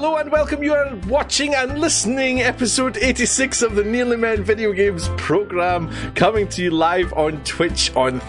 [0.00, 0.62] Hello and welcome.
[0.62, 6.46] You are watching and listening episode 86 of the Nearly Men video games program, coming
[6.50, 8.20] to you live on Twitch on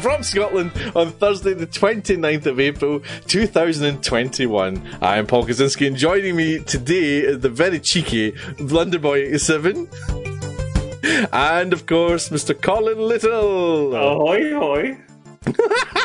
[0.00, 4.96] from Scotland on Thursday, the 29th of April 2021.
[5.02, 11.28] I am Paul Kaczynski, and joining me today is the very cheeky Blunderboy87.
[11.34, 12.58] And of course, Mr.
[12.58, 13.94] Colin Little.
[13.94, 14.96] Ahoy, hoy.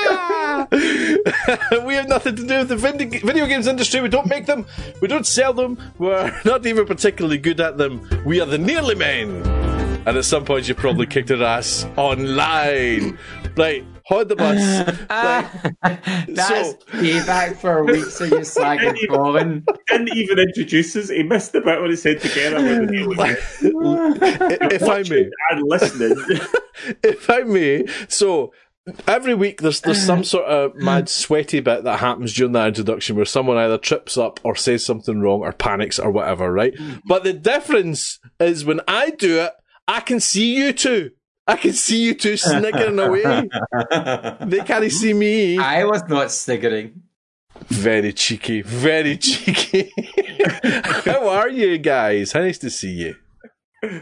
[1.84, 2.76] we have nothing to do with the
[3.24, 4.00] video games industry.
[4.00, 4.66] We don't make them.
[5.00, 5.78] We don't sell them.
[5.98, 8.08] We're not even particularly good at them.
[8.24, 9.42] We are the nearly men.
[10.06, 13.18] And at some point, you probably kicked our ass online.
[13.56, 14.58] Right, hold the bus.
[16.28, 19.64] That's so, payback for weeks of you slagging Colin.
[19.88, 21.10] Didn't even introduce us.
[21.10, 25.30] He missed the bit when he said together with the if I may.
[25.50, 26.16] And listening.
[27.02, 27.84] if I may.
[28.08, 28.52] So,
[29.06, 33.16] Every week there's there's some sort of mad sweaty bit that happens during that introduction
[33.16, 36.74] where someone either trips up or says something wrong or panics or whatever, right?
[36.74, 37.02] Mm.
[37.04, 39.52] But the difference is when I do it,
[39.86, 41.10] I can see you two.
[41.46, 43.22] I can see you two sniggering away.
[44.46, 45.58] they can't see me.
[45.58, 47.02] I was not sniggering.
[47.66, 49.92] Very cheeky, very cheeky.
[50.74, 52.32] How are you guys?
[52.32, 53.16] How nice to see you.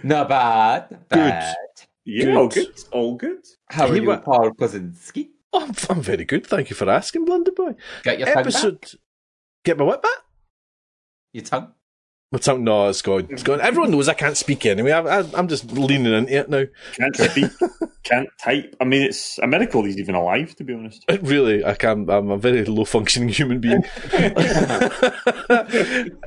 [0.02, 1.08] Not bad.
[1.08, 1.56] bad.
[2.10, 2.36] Yeah, good.
[2.36, 2.80] all good.
[2.90, 3.46] All good.
[3.68, 5.28] How are you, Paul Kaczynski?
[5.52, 6.46] I'm, I'm very good.
[6.46, 7.76] Thank you for asking, Blunderboy.
[8.02, 8.62] Get your Episode...
[8.62, 8.90] tongue back?
[9.62, 10.18] Get my what back?
[11.34, 11.74] Your tongue?
[12.32, 12.64] My tongue?
[12.64, 13.26] No, it's gone.
[13.28, 13.60] It's gone.
[13.60, 14.92] Everyone knows I can't speak anyway.
[14.92, 16.64] I, am just leaning into it now.
[16.94, 17.50] Can't speak.
[18.04, 18.74] can't type.
[18.80, 21.04] I mean, it's a miracle he's even alive, to be honest.
[21.20, 22.08] Really, I can't.
[22.08, 23.82] I'm a very low functioning human being.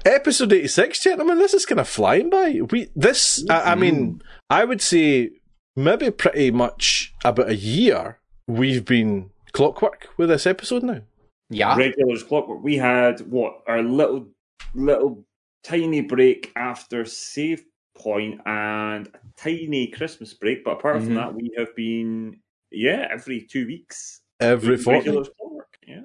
[0.06, 1.40] Episode 86, gentlemen.
[1.40, 2.62] This is kind of flying by.
[2.70, 3.42] We this.
[3.42, 3.52] Mm-hmm.
[3.52, 5.32] I, I mean, I would say
[5.76, 11.02] maybe pretty much about a year we've been clockwork with this episode now.
[11.50, 11.76] Yeah.
[11.76, 12.64] Regulars clockwork.
[12.64, 14.28] We had what our little
[14.74, 15.26] little
[15.64, 17.64] tiny break after save
[17.96, 21.06] point and a tiny Christmas break, but apart mm-hmm.
[21.06, 22.40] from that we have been
[22.72, 24.22] yeah, every two weeks.
[24.40, 25.28] Every fortnight.
[25.86, 26.02] Yeah.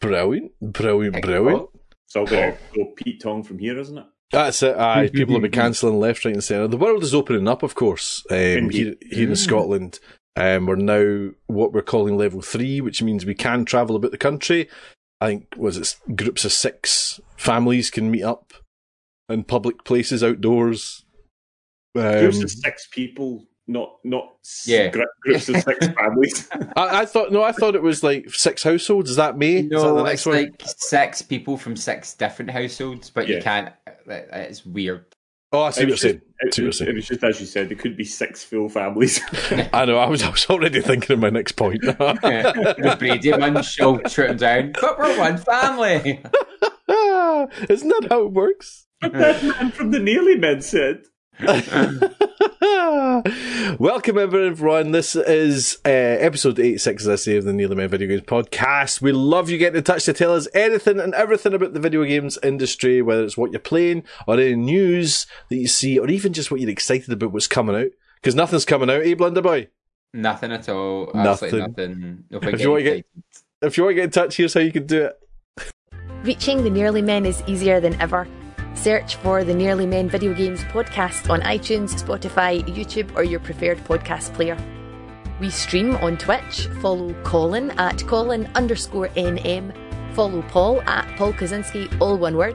[0.00, 1.68] Brilliant, brilliant, brilliant.
[2.04, 4.06] It's all gonna go Pete Tong from here, isn't it?
[4.30, 4.76] That's it.
[4.76, 6.68] Aye, people have been cancelling left, right, and centre.
[6.68, 8.24] The world is opening up, of course.
[8.30, 10.00] Um, here, here in Scotland,
[10.36, 14.18] um, we're now what we're calling level three, which means we can travel about the
[14.18, 14.68] country.
[15.20, 18.52] I think was it groups of six families can meet up
[19.28, 21.04] in public places outdoors.
[21.96, 24.34] Um, groups of six people not not
[24.64, 24.88] yeah.
[24.88, 26.48] groups of six families.
[26.76, 29.10] I, I, thought no, I thought it was like six households.
[29.10, 29.62] Is that me?
[29.62, 33.36] No, that it's like six people from six different households, but yeah.
[33.36, 33.72] you can't.
[34.08, 35.06] It's weird.
[35.50, 36.20] Oh, I see what you're saying.
[36.40, 37.70] It, was, it was just as you said.
[37.70, 39.20] There could be six full families.
[39.72, 39.96] I know.
[39.96, 40.22] I was.
[40.22, 41.80] I was already thinking of my next point.
[41.82, 46.22] the Brady man show shooting down, but we're one family.
[47.68, 48.86] Isn't that how it works?
[49.00, 51.04] But that man from the Nearly Men said.
[53.78, 54.90] Welcome everyone.
[54.90, 59.00] This is uh, episode 86, as I say, of the Nearly Men Video Games Podcast.
[59.00, 62.02] We love you getting in touch to tell us anything and everything about the video
[62.02, 66.32] games industry, whether it's what you're playing or any news that you see, or even
[66.32, 67.90] just what you're excited about what's coming out.
[68.16, 69.68] Because nothing's coming out, eh, Blunderboy?
[70.14, 71.12] Nothing at all.
[71.14, 71.56] Nothing.
[71.56, 72.24] nothing.
[72.30, 73.06] if, you want to get,
[73.62, 75.20] if you want to get in touch, here's how you can do it.
[76.24, 78.26] Reaching the Nearly Men is easier than ever.
[78.78, 83.78] Search for the Nearly Men Video Games podcast on iTunes, Spotify, YouTube, or your preferred
[83.78, 84.56] podcast player.
[85.40, 86.68] We stream on Twitch.
[86.80, 89.74] Follow Colin at Colin underscore NM.
[90.14, 92.54] Follow Paul at Paul Kaczynski, all one word.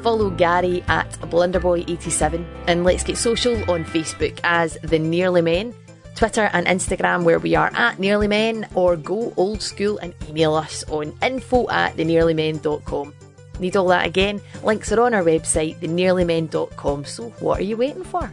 [0.00, 2.46] Follow Gary at Blunderboy87.
[2.68, 5.74] And let's get social on Facebook as The Nearly Men,
[6.14, 10.54] Twitter and Instagram where we are at Nearly Men, or go old school and email
[10.54, 13.12] us on info at thenearlymen.com.
[13.60, 14.40] Need all that again?
[14.62, 17.04] Links are on our website, thenearlymen.com.
[17.04, 18.32] So what are you waiting for?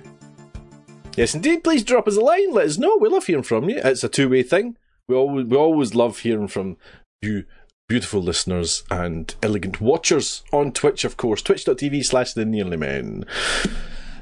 [1.16, 1.64] Yes, indeed.
[1.64, 2.54] Please drop us a line.
[2.54, 2.98] Let us know.
[2.98, 3.82] We love hearing from you.
[3.84, 4.78] It's a two way thing.
[5.08, 6.78] We always we always love hearing from
[7.22, 7.44] you,
[7.90, 11.42] beautiful listeners and elegant watchers on Twitch, of course.
[11.42, 13.26] Twitch.tv slash the nearly men.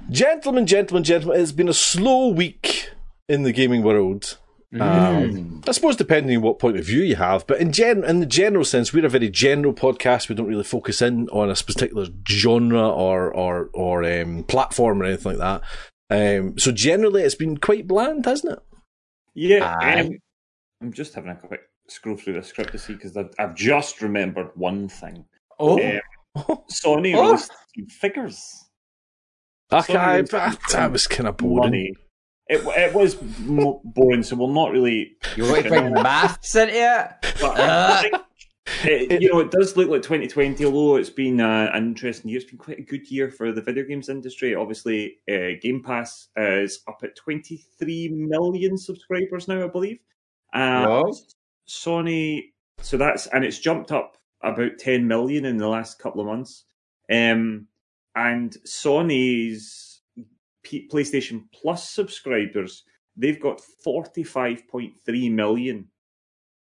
[0.10, 2.90] Gentlemen, gentlemen, gentlemen, it's been a slow week
[3.28, 4.38] in the gaming world.
[4.72, 5.68] Um, mm.
[5.68, 8.26] I suppose depending on what point of view you have, but in gen in the
[8.28, 10.30] general sense, we're a very general podcast.
[10.30, 15.06] We don't really focus in on a particular genre or or or um, platform or
[15.06, 15.62] anything like
[16.10, 16.40] that.
[16.40, 18.60] Um, so generally, it's been quite bland, hasn't it?
[19.34, 20.20] Yeah, um,
[20.82, 24.04] I'm just having a quick scroll through the script to see because I've, I've, just
[24.04, 25.26] remembered one thing.
[25.58, 26.00] Oh, um,
[26.72, 27.26] Sony oh.
[27.26, 27.52] released
[27.90, 28.66] figures.
[29.72, 31.72] Okay, I, was kind of boring.
[31.72, 31.94] Money
[32.50, 35.18] it, it was boring, so we'll not really.
[35.36, 37.36] You want to bring maths into it?
[37.40, 38.04] But uh.
[38.84, 42.40] It, you know, it does look like 2020, although it's been uh, an interesting year.
[42.40, 44.54] It's been quite a good year for the video games industry.
[44.54, 49.98] Obviously, uh, Game Pass is up at 23 million subscribers now, I believe.
[50.54, 51.04] Uh,
[51.68, 56.28] Sony, so that's and it's jumped up about 10 million in the last couple of
[56.28, 56.66] months.
[57.12, 57.68] Um,
[58.16, 59.89] and Sony's
[60.64, 62.84] P- PlayStation Plus subscribers,
[63.16, 65.88] they've got 45.3 million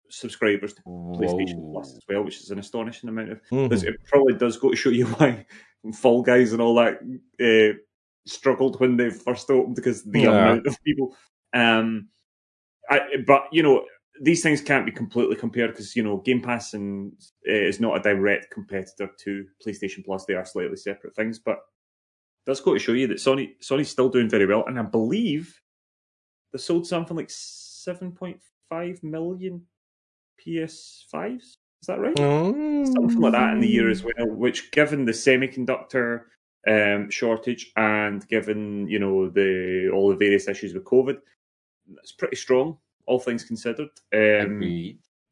[0.09, 1.19] subscribers to Whoa.
[1.19, 3.41] PlayStation Plus as well, which is an astonishing amount of.
[3.51, 3.87] Mm-hmm.
[3.87, 5.45] It probably does go to show you why
[5.93, 6.99] Fall Guys and all that
[7.41, 7.77] uh,
[8.25, 10.29] struggled when they first opened because the yeah.
[10.29, 11.15] amount of people.
[11.53, 12.09] Um,
[12.89, 13.85] I, but you know,
[14.21, 17.13] these things can't be completely compared because you know Game Pass and
[17.47, 20.25] uh, is not a direct competitor to PlayStation Plus.
[20.25, 21.59] They are slightly separate things, but
[22.45, 25.59] does go to show you that Sony Sony's still doing very well, and I believe
[26.51, 28.39] they sold something like seven point
[28.69, 29.61] five million
[30.45, 31.41] PS5s.
[31.41, 32.15] Is that right?
[32.15, 32.91] Mm.
[32.93, 34.27] Something like that in the year as well.
[34.27, 36.23] Which, given the semiconductor
[36.67, 41.17] um, shortage and given you know the all the various issues with COVID,
[42.01, 42.77] it's pretty strong
[43.07, 43.89] all things considered.
[44.13, 44.59] Um,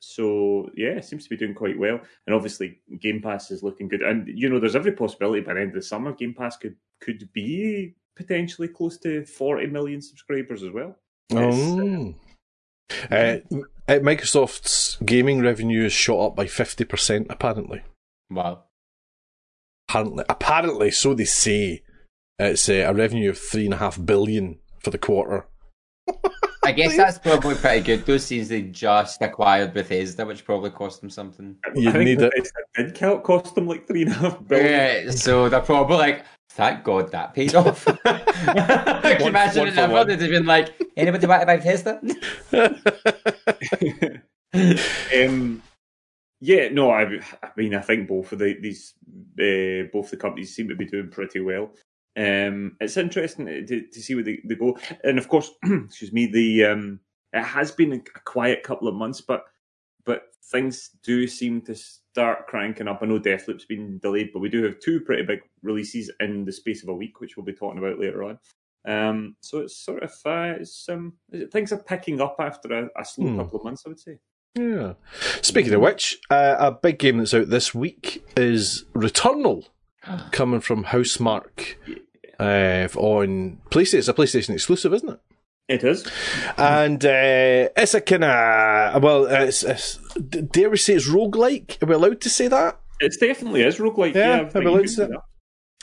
[0.05, 3.87] so yeah, it seems to be doing quite well, and obviously Game Pass is looking
[3.87, 4.01] good.
[4.01, 6.75] And you know, there's every possibility by the end of the summer, Game Pass could
[6.99, 10.97] could be potentially close to 40 million subscribers as well.
[11.31, 12.13] Oh.
[13.09, 13.37] Uh,
[13.87, 17.81] uh, Microsoft's gaming revenue is shot up by 50%, apparently.
[18.29, 18.65] Wow.
[19.89, 21.81] Apparently, apparently so they say.
[22.39, 25.45] It's uh, a revenue of three and a half billion for the quarter.
[26.63, 28.05] I guess that's probably pretty good.
[28.05, 31.55] Those scenes they just acquired Bethesda, which probably cost them something.
[31.75, 32.33] You need it.
[32.75, 35.05] Did cost them like three and a half billion.
[35.05, 37.85] Yeah, so they're probably like, thank God that paid off.
[38.03, 40.05] Can you imagine it never?
[40.05, 41.99] They'd have been like, anybody want to buy Bethesda?
[45.25, 45.61] um,
[46.39, 47.03] yeah, no, I,
[47.41, 48.93] I mean, I think both of the, these,
[49.39, 51.71] uh, both the companies seem to be doing pretty well.
[52.15, 56.27] Um, it's interesting to, to see where they, they, go, and of course, excuse me,
[56.27, 56.99] the um,
[57.33, 59.45] it has been a quiet couple of months, but
[60.05, 62.99] but things do seem to start cranking up.
[63.01, 66.51] I know Deathloop's been delayed, but we do have two pretty big releases in the
[66.51, 68.39] space of a week, which we'll be talking about later on.
[68.85, 71.13] Um, so it's sort of uh, it's, um,
[71.51, 73.37] things are picking up after a, a slow hmm.
[73.37, 74.19] couple of months, I would say.
[74.55, 74.93] Yeah.
[75.41, 79.67] Speaking of which, uh, a big game that's out this week is Returnal,
[80.31, 81.75] coming from Housemarque
[82.39, 83.99] uh, on PlayStation.
[83.99, 85.19] It's a PlayStation exclusive, isn't it?
[85.69, 86.05] It is,
[86.57, 91.81] and uh, it's a kind of well, it's, it's, dare we say it's roguelike?
[91.81, 92.81] Are we allowed to say that?
[92.99, 94.13] It definitely is roguelike.
[94.13, 95.21] Yeah, yeah are we allowed to say that?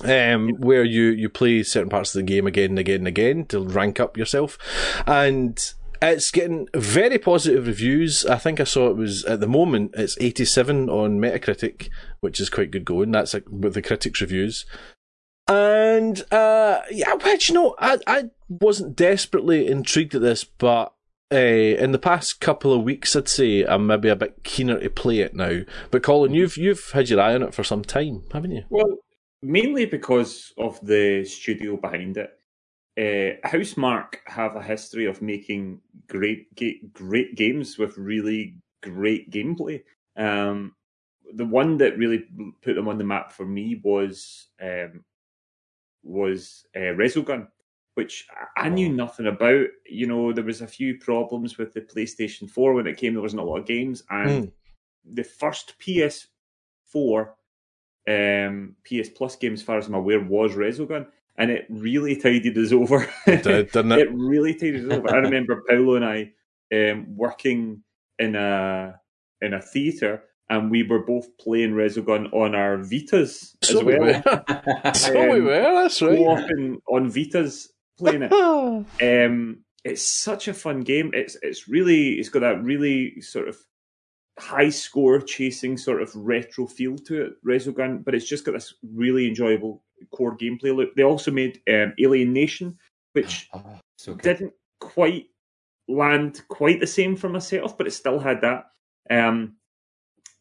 [0.02, 3.46] Um, where you, you play certain parts of the game again and again and again
[3.46, 4.58] to rank up yourself,
[5.06, 8.24] and it's getting very positive reviews.
[8.24, 12.50] I think I saw it was at the moment it's 87 on Metacritic, which is
[12.50, 13.10] quite good going.
[13.10, 14.64] That's like with the critics' reviews.
[15.48, 20.94] And uh, yeah, well, you know, I I wasn't desperately intrigued at this, but
[21.32, 24.90] uh, in the past couple of weeks, I'd say I'm maybe a bit keener to
[24.90, 25.60] play it now.
[25.90, 28.64] But Colin, you've you've had your eye on it for some time, haven't you?
[28.70, 28.98] Well,
[29.42, 32.39] mainly because of the studio behind it
[33.00, 39.82] uh, Housemarque have a history of making great ga- great games with really great gameplay.
[40.16, 40.74] Um,
[41.34, 42.24] the one that really
[42.60, 45.02] put them on the map for me was um,
[46.02, 47.48] was uh, Resogun,
[47.94, 48.26] which
[48.58, 49.66] I knew nothing about.
[49.88, 53.14] You know, there was a few problems with the PlayStation Four when it came.
[53.14, 54.52] There wasn't a lot of games, and mm.
[55.10, 57.28] the first PS4
[58.06, 61.06] um, PS Plus game, as far as I'm aware, was Resogun
[61.36, 63.08] and it really tidied us over.
[63.26, 63.98] It did, didn't it?
[64.00, 65.14] it really tidied us over.
[65.14, 66.32] I remember Paolo and I
[66.74, 67.82] um, working
[68.18, 69.00] in a
[69.40, 74.22] in a theatre, and we were both playing Resogun on our Vitas so as well.
[74.52, 74.94] We were.
[74.94, 75.60] so um, we were.
[75.60, 76.18] That's right.
[76.18, 77.68] Often on Vitas
[77.98, 78.32] playing it.
[79.26, 81.10] um, it's such a fun game.
[81.14, 83.56] It's it's really it's got that really sort of
[84.38, 88.74] high score chasing sort of retro feel to it, Resogun, but it's just got this
[88.94, 90.94] really enjoyable core gameplay loop.
[90.94, 92.78] They also made um, Alien Nation,
[93.12, 93.62] which oh,
[93.98, 95.26] so didn't quite
[95.88, 98.66] land quite the same for myself, but it still had that.
[99.10, 99.56] Um,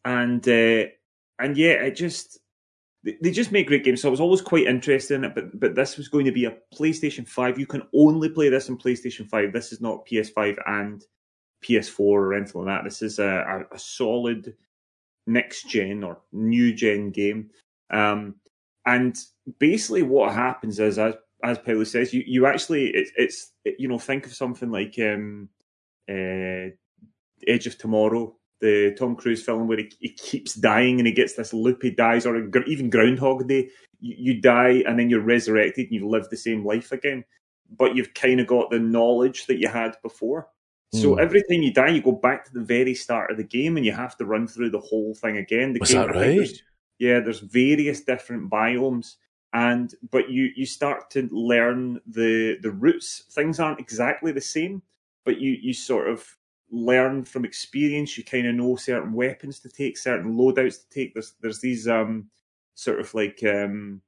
[0.04, 0.88] and uh,
[1.38, 2.38] and yeah, it just
[3.02, 4.02] they just make great games.
[4.02, 6.44] So I was always quite interested in it, but but this was going to be
[6.44, 7.58] a PlayStation Five.
[7.58, 9.52] You can only play this in PlayStation Five.
[9.52, 11.04] This is not PS5 and
[11.64, 12.84] PS4 or anything like that.
[12.84, 14.54] This is a, a, a solid
[15.26, 17.50] next gen or new gen game.
[17.90, 18.36] Um,
[18.86, 19.16] and
[19.58, 23.88] basically, what happens is, as as Paolo says, you, you actually it, it's it, you
[23.88, 25.48] know think of something like um,
[26.08, 26.70] uh,
[27.46, 31.34] Edge of Tomorrow the Tom Cruise film where he, he keeps dying and he gets
[31.34, 31.82] this loop.
[31.82, 33.70] He dies, or even Groundhog Day,
[34.00, 37.24] you, you die and then you're resurrected and you live the same life again.
[37.76, 40.48] But you've kind of got the knowledge that you had before.
[40.92, 41.20] So Hmm.
[41.20, 43.86] every time you die, you go back to the very start of the game, and
[43.86, 45.72] you have to run through the whole thing again.
[45.72, 46.62] The Was game, that right?
[47.00, 49.16] Yeah, there's various different biomes,
[49.54, 53.24] and but you you start to learn the the routes.
[53.32, 54.82] Things aren't exactly the same,
[55.24, 56.24] but you you sort of
[56.70, 58.18] learn from experience.
[58.18, 61.14] You kind of know certain weapons to take, certain loadouts to take.
[61.14, 62.30] There's there's these um
[62.76, 64.02] sort of like um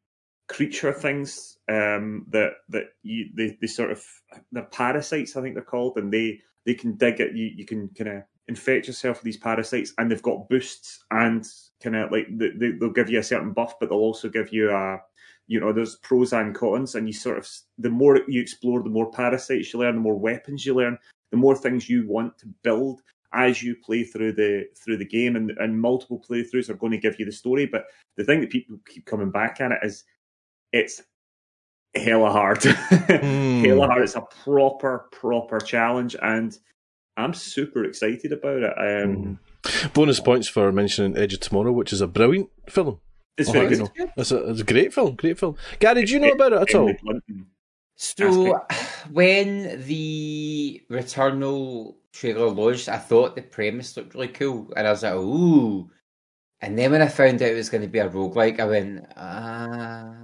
[0.48, 4.04] creature things um that that you they, they sort of
[4.52, 7.88] they're parasites I think they're called and they they can dig it you you can
[7.96, 11.46] kind of infect yourself with these parasites and they've got boosts and
[11.82, 14.52] kind of like they, they, they'll give you a certain buff but they'll also give
[14.52, 14.98] you a
[15.46, 17.48] you know there's pros and cons and you sort of
[17.78, 20.96] the more you explore the more parasites you learn the more weapons you learn
[21.30, 23.02] the more things you want to build
[23.34, 26.98] as you play through the through the game and, and multiple playthroughs are going to
[26.98, 27.86] give you the story but
[28.16, 30.04] the thing that people keep coming back at it is
[30.72, 31.02] it's
[31.94, 32.62] hella hard.
[32.62, 34.02] Hella hard.
[34.02, 36.58] It's a proper proper challenge and
[37.16, 38.72] i'm super excited about it.
[38.78, 39.38] Um
[39.94, 43.00] Bonus points for mentioning Edge of Tomorrow, which is a brilliant film.
[43.38, 45.56] it's Oh, very good know, It's a, it's a great film, great film.
[45.78, 46.92] Gary, do you know about it at all?
[47.96, 48.60] So
[49.10, 55.02] when the Returnal trailer launched, I thought the premise looked really cool, and I was
[55.04, 55.88] like, "Ooh!"
[56.60, 59.06] And then when I found out it was going to be a roguelike, I went,
[59.16, 60.14] "Ah."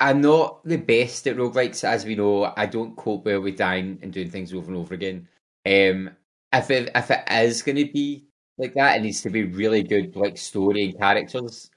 [0.00, 2.52] I'm not the best at roguelikes, as we know.
[2.56, 5.28] I don't cope well with dying and doing things over and over again.
[5.66, 6.10] Um,
[6.54, 8.26] if it if it is going to be
[8.58, 11.70] like that, it needs to be really good, like story and characters.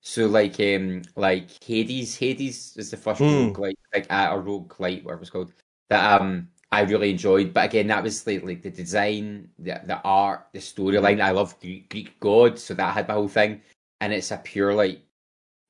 [0.00, 3.26] So like um like Hades, Hades is the first Hmm.
[3.46, 5.52] rogue like like uh, or rogue light, whatever it's called.
[5.90, 7.52] That um I really enjoyed.
[7.54, 11.20] But again, that was like like the design, the the art, the storyline.
[11.20, 13.62] I love Greek, Greek gods, so that had my whole thing.
[14.00, 15.00] And it's a pure like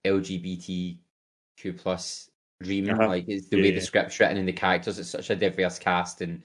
[0.05, 0.99] LGBTQ
[1.77, 2.31] plus
[2.63, 2.91] dream.
[2.91, 3.09] Uh-huh.
[3.09, 3.75] Like it's the way Yeah.
[3.77, 4.99] the script's written and the characters.
[4.99, 6.43] It's such a diverse cast and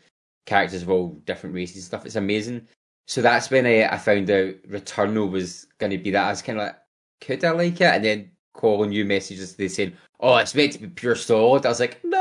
[0.49, 2.05] characters of all different races and stuff.
[2.05, 2.67] It's amazing.
[3.07, 6.25] So that's when I, I found out Returnal was going to be that.
[6.25, 6.75] I was kind of like,
[7.21, 7.81] could I like it?
[7.81, 11.65] And then calling you messages, they saying, oh, it's meant to be pure solid.
[11.65, 12.19] I was like, no.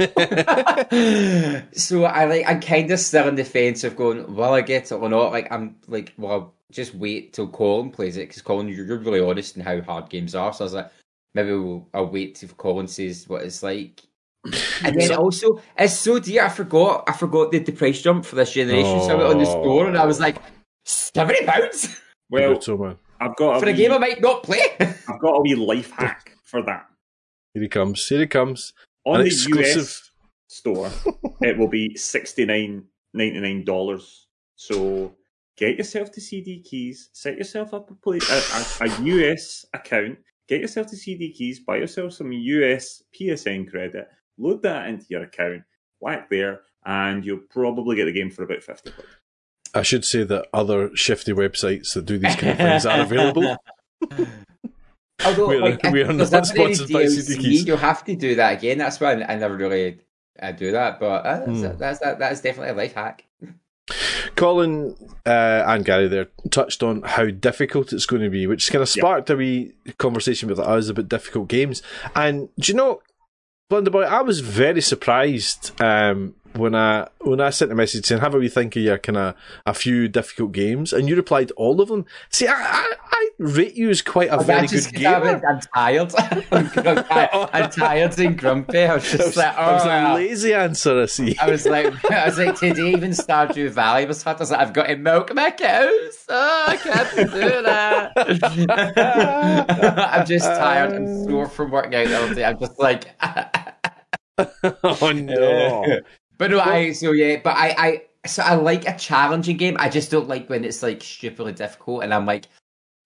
[1.72, 4.90] so I like, I'm kind of still on the fence of going, will I get
[4.90, 5.32] it or not?
[5.32, 9.20] Like, I'm like, well, just wait till Colin plays it because Colin, you're, you're really
[9.20, 10.52] honest in how hard games are.
[10.52, 10.90] So I was like,
[11.34, 14.00] maybe we'll, I'll wait till Colin says what it's like.
[14.84, 16.44] And then also, it's so dear.
[16.44, 17.04] I forgot.
[17.06, 19.00] I forgot the, the price jump for this generation.
[19.02, 20.36] So I went on the store and I was like,
[20.86, 21.94] seventy pounds
[22.30, 24.60] well Brutal, i've got a for a game I might not play.
[24.80, 26.86] i've got a wee life hack for that
[27.52, 28.08] Here he comes.
[28.08, 28.72] Here he comes.
[29.04, 29.82] on An the exclusive.
[29.82, 30.10] us
[30.48, 30.90] store
[31.42, 32.84] it will be 69
[33.64, 35.14] dollars so
[35.58, 40.18] get yourself to cd keys set yourself up a, play, a, a, a us account
[40.48, 44.08] get yourself to cd keys buy yourself some us psn credit
[44.40, 45.62] load that into your account
[46.00, 49.06] whack there and you'll probably get the game for about 50 quid
[49.74, 53.56] I should say that other shifty websites that do these kind of things are available.
[55.24, 57.66] Although, We are- like, if we are not ever any sponsored by DLC, CD keys.
[57.66, 58.78] You'll have to do that again.
[58.78, 59.98] That's why I, I never really
[60.42, 60.98] I do that.
[60.98, 61.78] But uh, that's, Hmm.
[61.78, 63.26] that's that, that is definitely a life hack.
[64.36, 68.82] Colin uh, and Gary there touched on how difficult it's going to be, which kind
[68.82, 71.82] of sparked a wee conversation with us about difficult games.
[72.14, 73.02] And do you know,
[73.70, 78.34] Blunderboy, I was very surprised um, when I when I sent a message saying, "Have
[78.34, 79.34] a wee think of your kind of
[79.64, 82.04] a few difficult games," and you replied all of them.
[82.30, 85.40] See, I, I, I rate you as quite a Oh, very good just I'm, gamer.
[85.46, 86.14] I'm tired.
[86.52, 87.48] I'm, tired.
[87.52, 88.78] I'm tired and grumpy.
[88.78, 91.36] I was That was, just like, that was oh, a lazy answer, I see.
[91.38, 94.36] I was like, I was like, today even Stardew Valley was hard.
[94.36, 96.24] I was like, I've got to milk my cows.
[96.28, 98.12] Oh, I can't do that.
[100.08, 100.92] I'm just tired.
[100.92, 102.44] I'm sore from working out all day.
[102.44, 103.04] I'm just like,
[104.84, 106.00] oh no!
[106.38, 109.76] but no, I so yeah, but I, I so I like a challenging game.
[109.78, 112.46] I just don't like when it's like stupidly difficult, and I'm like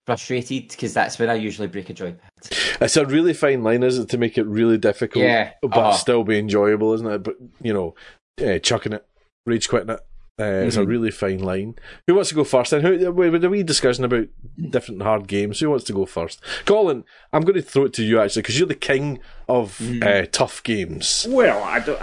[0.05, 2.19] frustrated because that's when I usually break a joypad.
[2.79, 5.51] It's a really fine line, isn't it, to make it really difficult, Yeah.
[5.61, 5.91] but Uh-huh.
[5.93, 7.23] still be enjoyable, isn't it?
[7.23, 7.95] But you know,
[8.45, 9.05] uh, chucking it,
[9.45, 9.99] rage quitting it.
[10.37, 11.75] Uh, It's a really fine line.
[12.07, 12.73] Who wants to go first?
[12.73, 14.27] And who with a wee discussion about
[14.69, 15.59] different hard games?
[15.61, 16.41] Who wants to go first?
[16.65, 20.03] Colin, I'm going to throw it to you actually because you're the king of Mm-hmm.
[20.03, 21.25] uh, tough games.
[21.29, 22.01] well i don't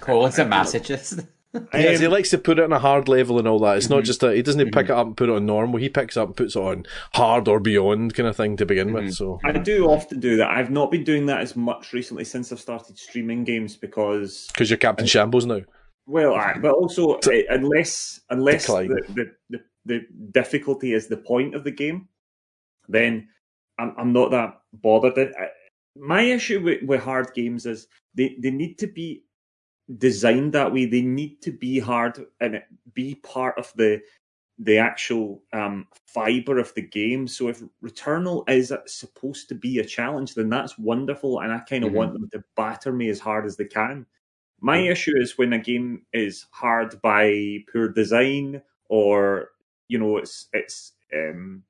[0.00, 1.26] Colin's a masochist.
[1.72, 3.78] Yes, he Um, likes to put it on a hard level and all that.
[3.78, 4.04] It's not Mm-hmm.
[4.04, 5.78] just a, he doesn't pick it up and put it on normal.
[5.78, 8.66] He picks it up and puts it on hard or beyond kind of thing to
[8.66, 9.06] begin Mm-hmm.
[9.06, 9.14] with.
[9.14, 10.50] So I do often do that.
[10.50, 14.70] I've not been doing that as much recently since I've started streaming games because because
[14.70, 15.60] you're Captain Shambles now.
[16.06, 17.18] Well, I, but also
[17.50, 22.08] unless unless the, the, the, the difficulty is the point of the game,
[22.88, 23.28] then
[23.78, 25.34] I'm I'm not that bothered.
[25.98, 29.24] My issue with, with hard games is they, they need to be
[29.98, 30.84] designed that way.
[30.86, 32.62] They need to be hard and
[32.94, 34.00] be part of the
[34.58, 37.26] the actual um, fiber of the game.
[37.28, 41.84] So if Returnal is supposed to be a challenge, then that's wonderful, and I kind
[41.84, 41.98] of mm-hmm.
[41.98, 44.06] want them to batter me as hard as they can.
[44.60, 49.50] My issue is when a game is hard by poor design, or
[49.88, 51.62] you know, it's it's um,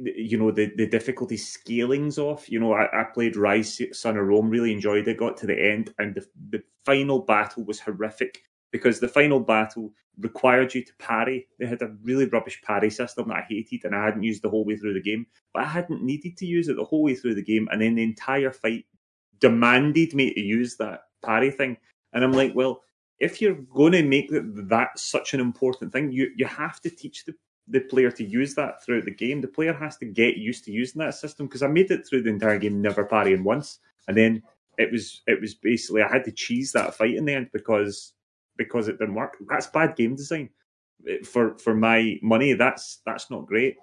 [0.00, 2.50] you know the the difficulty scalings off.
[2.50, 5.60] You know, I, I, played Ryse Son of Rome, really enjoyed it, got to the
[5.60, 10.92] end, and the the final battle was horrific because the final battle required you to
[10.98, 11.46] parry.
[11.58, 14.50] They had a really rubbish parry system that I hated, and I hadn't used the
[14.50, 15.26] whole way through the game.
[15.52, 17.94] But I hadn't needed to use it the whole way through the game, and then
[17.94, 18.84] the entire fight
[19.38, 21.76] demanded me to use that parry thing.
[22.12, 22.82] And I'm like, well,
[23.18, 27.24] if you're going to make that such an important thing, you you have to teach
[27.24, 27.34] the
[27.68, 29.40] the player to use that throughout the game.
[29.40, 32.22] The player has to get used to using that system because I made it through
[32.22, 34.42] the entire game never parrying once, and then
[34.78, 38.12] it was it was basically I had to cheese that fight in the end because
[38.56, 39.36] because it didn't work.
[39.48, 40.50] That's bad game design
[41.24, 42.52] for for my money.
[42.52, 43.76] That's that's not great.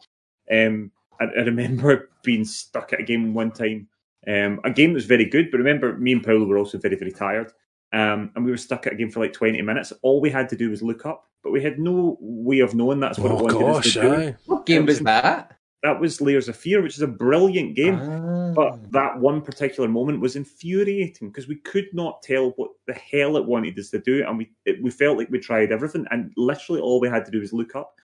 [0.51, 3.87] Um, I, I remember being stuck at a game one time.
[4.25, 6.95] Um, a game that was very good, but remember, me and Paolo were also very
[6.95, 7.51] very tired.
[7.93, 9.93] Um, and we were stuck at a game for like 20 minutes.
[10.01, 12.99] All we had to do was look up, but we had no way of knowing
[12.99, 14.35] that's what oh, it wanted gosh, us to do.
[14.47, 15.57] What game was that?
[15.83, 17.99] That was Layers of Fear, which is a brilliant game.
[18.01, 18.53] Ah.
[18.55, 23.37] But that one particular moment was infuriating because we could not tell what the hell
[23.37, 26.31] it wanted us to do, and we it, we felt like we tried everything, and
[26.35, 27.99] literally all we had to do was look up.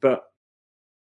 [0.00, 0.24] But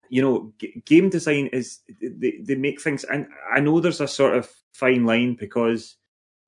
[0.10, 4.08] you know, g- game design is they, they make things, and I know there's a
[4.08, 5.96] sort of fine line because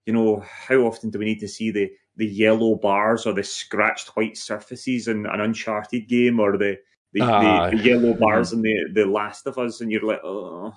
[0.06, 3.44] you know, how often do we need to see the the yellow bars or the
[3.44, 6.78] scratched white surfaces in an Uncharted game or the
[7.14, 10.24] the, uh, the, the yellow bars in the the Last of Us, and you're like,
[10.24, 10.74] oh.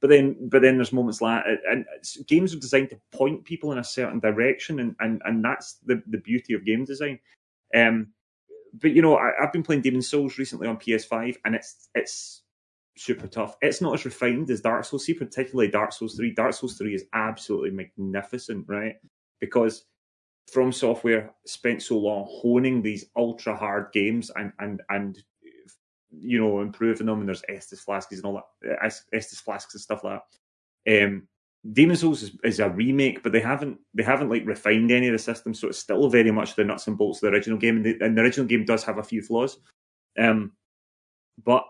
[0.00, 1.84] But then, but then there's moments like, and
[2.28, 6.00] games are designed to point people in a certain direction, and and, and that's the
[6.06, 7.18] the beauty of game design.
[7.74, 8.12] Um,
[8.74, 12.42] but you know, I, have been playing Demon Souls recently on PS5, and it's it's
[12.98, 13.56] super tough.
[13.60, 15.04] It's not as refined as Dark Souls.
[15.04, 16.34] See, particularly Dark Souls Three.
[16.34, 18.96] Dark Souls Three is absolutely magnificent, right?
[19.40, 19.84] Because
[20.52, 25.18] From Software spent so long honing these ultra hard games and and and
[26.10, 27.20] you know improving them.
[27.20, 30.20] And there's Estus flasks and all that, Estus flasks and stuff like
[30.86, 31.04] that.
[31.04, 31.28] Um,
[31.72, 35.12] Demon Souls is, is, a remake, but they haven't they haven't like refined any of
[35.12, 37.76] the systems, so it's still very much the nuts and bolts of the original game.
[37.76, 39.58] And the, and the original game does have a few flaws,
[40.18, 40.52] um,
[41.44, 41.64] but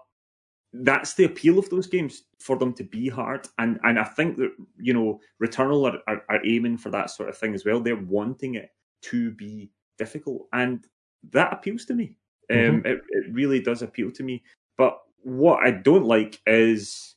[0.72, 3.48] that's the appeal of those games for them to be hard.
[3.58, 7.28] And and I think that you know Returnal are, are, are aiming for that sort
[7.28, 7.80] of thing as well.
[7.80, 8.70] They're wanting it
[9.02, 10.86] to be difficult, and
[11.30, 12.16] that appeals to me.
[12.50, 12.76] Um, mm-hmm.
[12.76, 14.42] Um, it, it really does appeal to me.
[14.76, 17.16] But what I don't like is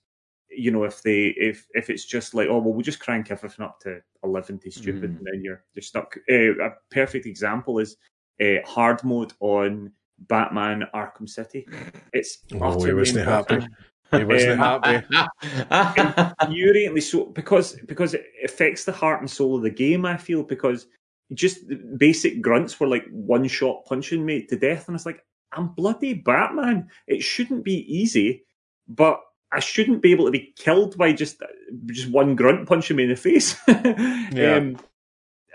[0.49, 3.63] you know if they if if it's just like oh well we'll just crank everything
[3.63, 5.17] up to 11 to stupid mm.
[5.17, 7.95] and then you're you're stuck uh, a perfect example is
[8.41, 9.91] uh, hard mode on
[10.27, 11.67] Batman Arkham City.
[12.13, 13.65] It's oh, he wasn't happy.
[14.11, 15.05] He wasn't um, happy.
[16.45, 20.05] infuriatingly so because because it affects the heart and soul of the game.
[20.05, 20.87] I feel because
[21.33, 21.59] just
[21.97, 26.13] basic grunts were like one shot punching me to death, and it's like I'm bloody
[26.13, 26.89] Batman.
[27.07, 28.43] It shouldn't be easy,
[28.87, 31.41] but I shouldn't be able to be killed by just
[31.87, 33.55] just one grunt punching me in the face.
[33.67, 34.55] yeah.
[34.55, 34.77] Um,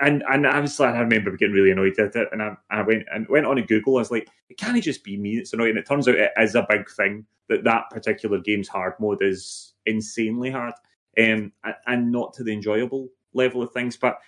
[0.00, 2.82] and and I was like, I remember getting really annoyed at it, and I, I
[2.82, 3.96] went and went on to Google.
[3.96, 5.76] I was like, it can't just be me that's annoying.
[5.76, 9.74] It turns out it is a big thing that that particular game's hard mode is
[9.86, 10.74] insanely hard,
[11.18, 11.52] um,
[11.86, 13.96] and not to the enjoyable level of things.
[13.96, 14.18] But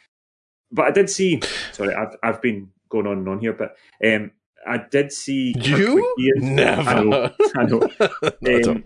[0.72, 1.40] but I did see.
[1.72, 3.76] Sorry, I've I've been going on and on here, but
[4.06, 4.30] um,
[4.66, 6.90] I did see you never.
[6.90, 7.32] I know.
[7.56, 7.82] I know.
[7.82, 8.84] um,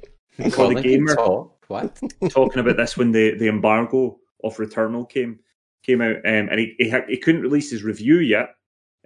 [0.50, 1.14] for the gamer,
[1.68, 5.38] what talking about this when the the embargo of Returnal came
[5.84, 8.54] came out, um, and he, he, ha- he couldn't release his review yet.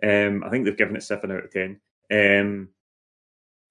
[0.03, 1.81] Um, I think they've given it seven out of ten.
[2.13, 2.69] Um,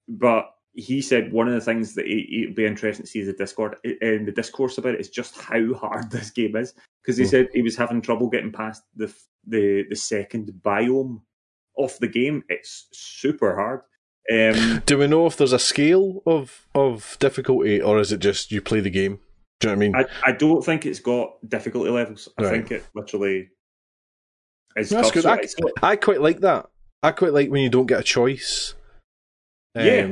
[0.08, 3.26] but he said one of the things that he, would be interested to see is
[3.26, 7.16] the Discord and the discourse about it is just how hard this game is because
[7.16, 7.30] he mm.
[7.30, 9.12] said he was having trouble getting past the
[9.46, 11.20] the the second biome
[11.78, 12.42] of the game.
[12.48, 13.80] It's super hard.
[14.28, 18.52] Um, Do we know if there's a scale of of difficulty, or is it just
[18.52, 19.20] you play the game?
[19.60, 20.08] Do you know what I mean?
[20.24, 22.28] I, I don't think it's got difficulty levels.
[22.38, 22.50] I right.
[22.50, 23.48] think it literally
[24.76, 24.90] is.
[24.90, 25.24] That's good.
[25.24, 25.40] I,
[25.82, 26.66] I, quite like that.
[27.02, 28.74] I quite like when you don't get a choice.
[29.74, 30.08] Um, yeah,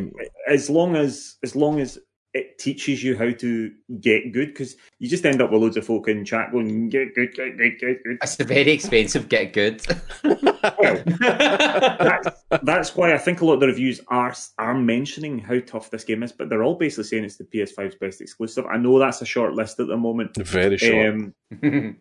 [0.48, 1.98] as long as as long as
[2.34, 5.86] it teaches you how to get good because you just end up with loads of
[5.86, 8.18] folk in chat going get good, get good, get good.
[8.20, 9.82] It's a very expensive get good.
[10.78, 15.60] Well, that's, that's why I think a lot of the reviews are are mentioning how
[15.60, 18.64] tough this game is, but they're all basically saying it's the PS5's best exclusive.
[18.64, 21.06] I know that's a short list at the moment, Very short.
[21.06, 21.34] um,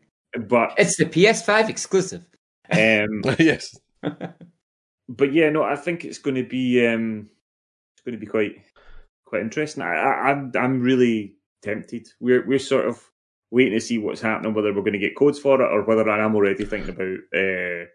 [0.47, 2.25] but it's the PS5 exclusive.
[2.71, 3.77] um, yes.
[5.09, 7.29] but yeah, no, I think it's going to be um,
[7.95, 8.61] it's going to be quite
[9.33, 9.81] quite interesting.
[9.81, 12.07] I, I, I'm I'm really tempted.
[12.19, 13.01] We're we're sort of
[13.49, 16.07] waiting to see what's happening, whether we're going to get codes for it or whether
[16.07, 17.85] I am already thinking about uh,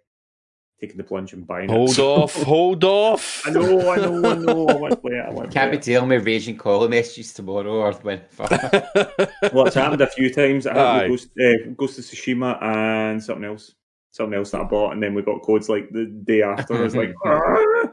[0.80, 1.70] taking the plunge and buying it.
[1.70, 3.42] Hold off, hold off.
[3.46, 4.66] I know, I know, I know.
[4.66, 5.24] I want to play it.
[5.24, 8.26] I want Can't play be dealing with raging caller messages tomorrow or whenever.
[8.50, 9.54] it.
[9.54, 10.66] Well, it's happened a few times.
[10.66, 11.08] I had Aye.
[11.08, 13.74] Ghost, uh, Ghost of Tsushima and something else.
[14.10, 16.74] Something else that I bought, and then we got codes like the day after.
[16.74, 17.92] I was like, "Ah."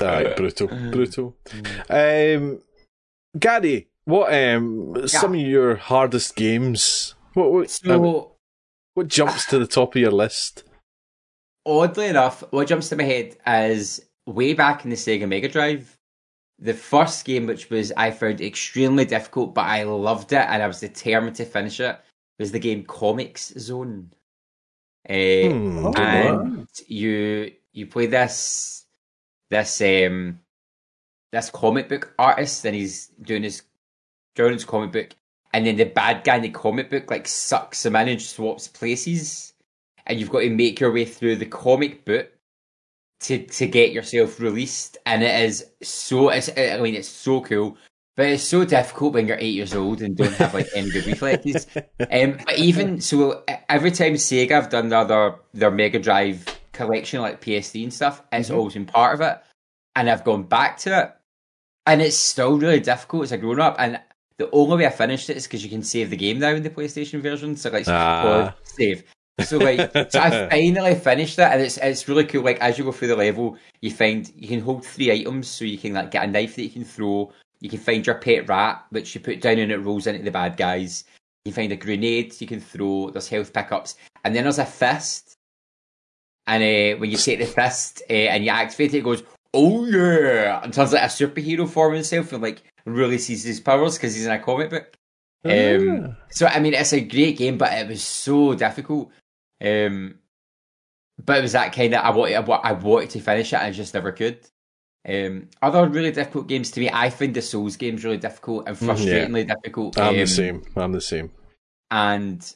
[0.00, 1.36] Aye, brutal, brutal.
[1.90, 2.60] Um,
[3.38, 7.14] Gary, what um some of your hardest games?
[7.34, 8.26] What what, um,
[8.94, 10.64] what jumps to the top of your list?
[11.66, 15.98] oddly enough, what jumps to my head is way back in the Sega Mega Drive,
[16.58, 20.66] the first game which was I found extremely difficult, but I loved it and I
[20.66, 21.98] was determined to finish it,
[22.38, 24.10] was the game Comix Zone.
[25.08, 25.12] Uh,
[25.50, 28.86] Hmm, Oh, and you you play this
[29.50, 30.40] this um
[31.32, 33.62] this comic book artist and he's doing his
[34.34, 35.10] Jordan's comic book.
[35.52, 38.68] And then the bad guy in the comic book like sucks him in and swaps
[38.68, 39.54] places.
[40.06, 42.30] And you've got to make your way through the comic book
[43.20, 44.98] to to get yourself released.
[45.06, 47.76] And it is so it's I mean it's so cool
[48.18, 51.06] but it's so difficult when you're eight years old and don't have like any good
[51.06, 51.68] reflexes.
[52.10, 57.20] Um, but even so, every time Sega have done their their, their Mega Drive collection,
[57.20, 59.38] like PSD and stuff, it's always been part of it,
[59.94, 61.12] and I've gone back to it,
[61.88, 63.76] and it's still really difficult as a grown up.
[63.78, 63.98] And
[64.36, 66.62] the only way I finished it is because you can save the game now in
[66.62, 68.54] the PlayStation version, so like Ah.
[68.62, 69.04] save.
[69.40, 72.42] So like, so I finally finished it, and it's it's really cool.
[72.42, 75.64] Like as you go through the level, you find you can hold three items, so
[75.64, 77.32] you can like get a knife that you can throw.
[77.60, 80.30] You can find your pet rat, which you put down and it rolls into the
[80.30, 81.04] bad guys.
[81.44, 83.10] You find a grenade you can throw.
[83.10, 85.34] There's health pickups, and then there's a fist.
[86.46, 89.22] And uh, when you take the fist uh, and you activate it, it goes,
[89.54, 93.96] "Oh yeah!" and turns like a superhero form himself and like really sees his powers
[93.96, 94.94] because he's in a comic book.
[95.44, 99.10] Um, so I mean, it's a great game, but it was so difficult.
[99.64, 100.18] Um,
[101.24, 103.70] but it was that kind of I wanted, I wanted to finish it, and I
[103.72, 104.38] just never could.
[105.08, 108.80] Um, other really difficult games to me, I find the Souls games really difficult and
[108.80, 108.88] yeah.
[108.88, 109.98] frustratingly difficult.
[109.98, 110.62] I'm Um, the same.
[110.76, 111.30] I'm the same.
[111.90, 112.54] and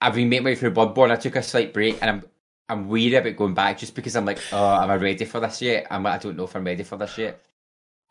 [0.00, 1.10] I've been making my way through Bloodborne.
[1.10, 2.24] I took a slight break, and I'm
[2.70, 5.60] I'm weary about going back just because I'm like, oh, am I ready for this
[5.60, 5.86] yet?
[5.90, 7.42] I'm like, I don't know if I'm ready for this yet.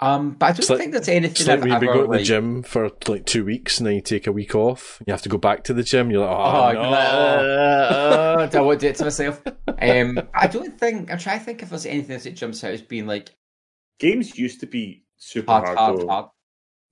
[0.02, 1.90] Um, but I don't It's like- think there's anything It's like I've when you've been
[1.90, 4.32] ever, going to the like- gym for like two weeks and then you take a
[4.32, 5.02] week off.
[5.06, 6.10] You have to go back to the gym.
[6.10, 6.90] You're like, oh, Oh, no.
[6.90, 9.42] like, oh, oh, do I want to do it to myself?
[9.82, 12.82] Um, I don't think I'm trying to think if there's anything that jumps out as
[12.82, 13.30] being like
[13.98, 16.26] games used to be super hard, hard, hard, hard.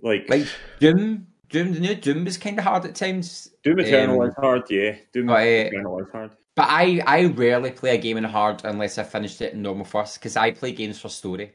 [0.02, 0.48] Like, Like
[0.80, 3.50] Doom, Doom, the new Doom was kind of hard at times.
[3.64, 4.96] Doom Eternal um, is hard, yeah.
[5.12, 6.32] Doom but, uh, Eternal is hard.
[6.58, 9.86] But I, I rarely play a game in hard unless I finished it in normal
[9.86, 11.54] first because I play games for story.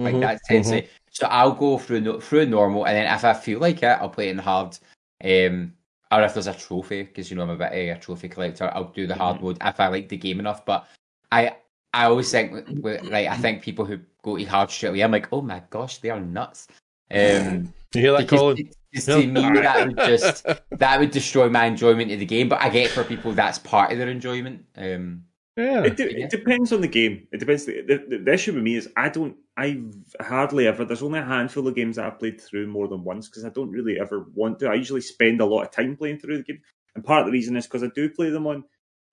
[0.00, 0.82] Like Mhm, that tends to.
[1.12, 4.28] So I'll go through through normal, and then if I feel like it, I'll play
[4.28, 4.76] it in hard.
[5.22, 5.74] Um,
[6.10, 8.68] or if there's a trophy, because you know I'm a bit of a trophy collector,
[8.74, 9.42] I'll do the hard Mhm.
[9.42, 10.64] mode if I like the game enough.
[10.64, 10.88] But
[11.30, 11.56] I,
[11.94, 15.28] I always think like I think people who go to hard straight away, I'm like,
[15.32, 16.66] oh my gosh, they are nuts.
[17.12, 18.72] Um, You hear that, Colin?
[18.92, 22.48] It- to me that would just that would destroy my enjoyment of the game.
[22.48, 24.64] But I get for people that's part of their enjoyment.
[24.76, 25.24] Um,
[25.56, 25.82] Yeah.
[25.84, 26.24] It, de- Yeah.
[26.24, 27.26] it depends on the game.
[27.32, 27.66] It depends.
[27.66, 29.36] The, the, the issue with me is I don't.
[29.56, 29.82] I
[30.20, 30.84] hardly ever.
[30.84, 33.50] There's only a handful of games that I've played through more than once because I
[33.50, 34.68] don't really ever want to.
[34.70, 36.62] I usually spend a lot of time playing through the game,
[36.94, 38.64] and part of the reason is because I do play them on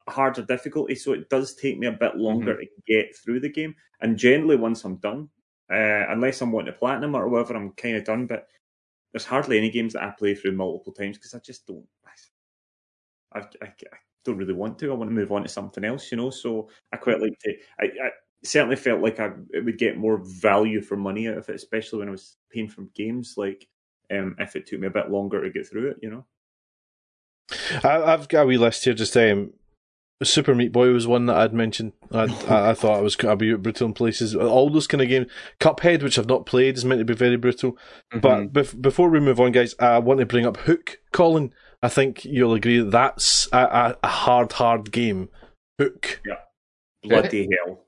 [0.08, 3.76] harder difficulty, so it does take me a bit longer to get through the game.
[4.00, 5.28] And generally, once I'm done,
[5.70, 8.26] uh, unless I'm wanting to platinum or whatever, I'm kind of done.
[8.28, 8.48] But
[9.18, 11.84] there's hardly any games that I play through multiple times because I just don't.
[13.34, 14.92] I, I, I don't really want to.
[14.92, 16.30] I want to move on to something else, you know.
[16.30, 17.54] So I quite like to.
[17.80, 18.10] I, I
[18.44, 22.00] certainly felt like I it would get more value for money out of it, especially
[22.00, 23.34] when I was paying for games.
[23.38, 23.68] Like
[24.12, 26.26] um, if it took me a bit longer to get through it, you know.
[27.84, 28.94] I, I've got a wee list here.
[28.94, 29.52] Just um,
[30.24, 31.94] Super Meat Boy was one that I'd mentioned.
[32.12, 34.36] I, I, I thought it was a bit brutal in places.
[34.36, 35.28] All those kind of games.
[35.60, 37.78] Cuphead, which I've not played, is meant to be very brutal.
[38.14, 38.22] mhm.
[38.22, 41.00] But bef- before we move on, guys, I want to bring up Hook.
[41.12, 41.54] Colin,
[41.84, 45.30] I think you'll agree that that's a, a, hard, hard game.
[45.80, 46.22] Hook.
[46.26, 46.36] Yeah.
[47.04, 47.86] Bloody hell!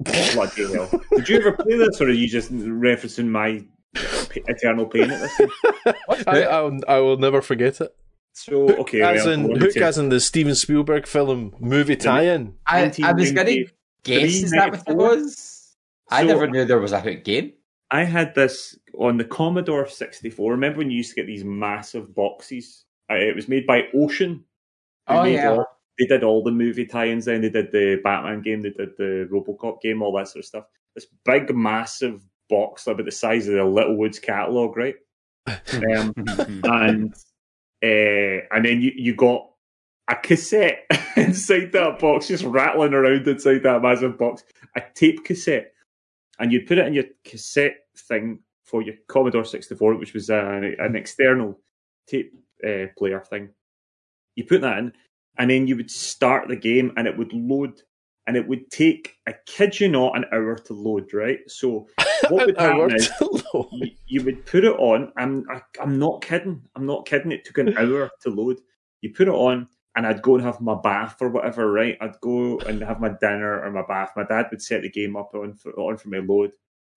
[0.00, 0.90] Bloody hell!
[1.14, 3.62] Did you ever play this, or are you just referencing my
[3.94, 5.40] eternal pain at this.
[6.26, 7.94] I, I'll, I will never forget it.
[8.36, 9.82] So Hook, okay, as in, Hook check.
[9.82, 12.54] as in the Steven Spielberg film movie tie-in.
[12.66, 13.66] I, I was going to
[14.02, 14.96] guess is that what it 94?
[14.96, 15.76] was?
[16.10, 17.52] I So- never knew there was a Hook game.
[17.90, 20.50] I had this on the Commodore 64.
[20.50, 22.84] Remember when you used to get these massive boxes?
[23.10, 24.44] Uh, it was made by Ocean.
[25.06, 25.50] They Oh, made yeah.
[25.52, 25.66] all-
[25.98, 27.26] they did all the movie tie-ins.
[27.26, 28.62] Then they did the Batman game.
[28.62, 30.02] They did the RoboCop game.
[30.02, 30.64] All that sort of stuff.
[30.96, 32.20] This big, massive
[32.50, 34.96] box about the size of the Littlewoods catalog, right?
[35.74, 36.12] Um,
[36.64, 37.14] and
[37.84, 39.46] uh, and then you, you got
[40.08, 44.42] a cassette inside that box, just rattling around inside that massive box,
[44.74, 45.72] a tape cassette,
[46.38, 47.76] and you'd put it in your cassette
[48.08, 51.60] thing for your Commodore 64, which was an, an external
[52.08, 52.32] tape
[52.66, 53.50] uh, player thing.
[54.34, 54.92] You put that in,
[55.36, 57.82] and then you would start the game, and it would load.
[58.26, 61.40] And it would take, I kid you not, an hour to load, right?
[61.46, 61.86] So
[62.28, 65.12] what would happen is you, you would put it on.
[65.16, 66.62] I'm I, I'm not kidding.
[66.74, 67.32] I'm not kidding.
[67.32, 68.60] It took an hour to load.
[69.02, 71.70] You put it on, and I'd go and have my bath or whatever.
[71.70, 71.98] Right?
[72.00, 74.12] I'd go and have my dinner or my bath.
[74.16, 76.52] My dad would set the game up on for, on for my load.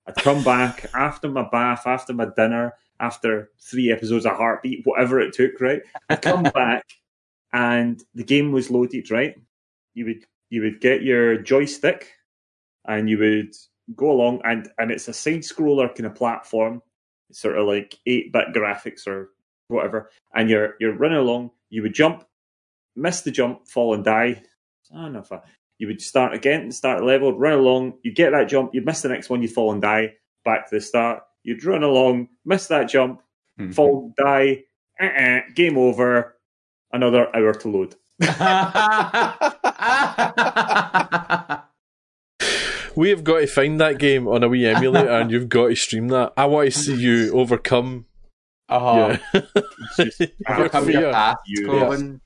[0.07, 5.19] I'd come back after my bath, after my dinner, after three episodes of Heartbeat, whatever
[5.19, 5.59] it took.
[5.59, 5.81] Right?
[6.09, 6.85] I'd come back,
[7.51, 9.11] and the game was loaded.
[9.11, 9.35] Right?
[9.93, 12.11] You would you would get your joystick,
[12.87, 13.53] and you would
[13.95, 16.81] go along and and it's a side scroller kind of platform
[17.31, 19.29] sort of like 8-bit graphics or
[19.67, 22.25] whatever and you're you're running along you would jump
[22.95, 24.41] miss the jump fall and die.
[24.91, 25.39] Ah, I don't know if I,
[25.77, 29.09] you would start again start level run along you get that jump you miss the
[29.09, 30.15] next one you fall and die.
[30.43, 33.21] Back to the start you'd run along miss that jump
[33.57, 33.71] hmm.
[33.71, 34.63] fall die
[34.99, 36.37] uh-uh, game over
[36.91, 37.95] another hour to load
[42.95, 45.75] We have got to find that game on a wee emulator, and you've got to
[45.75, 46.33] stream that.
[46.35, 48.05] I want to see you overcome.
[48.69, 49.17] Uh-huh.
[49.33, 49.41] Yeah,
[49.99, 51.11] It's just Your overcome your fear.
[51.11, 52.21] past, You- Colin.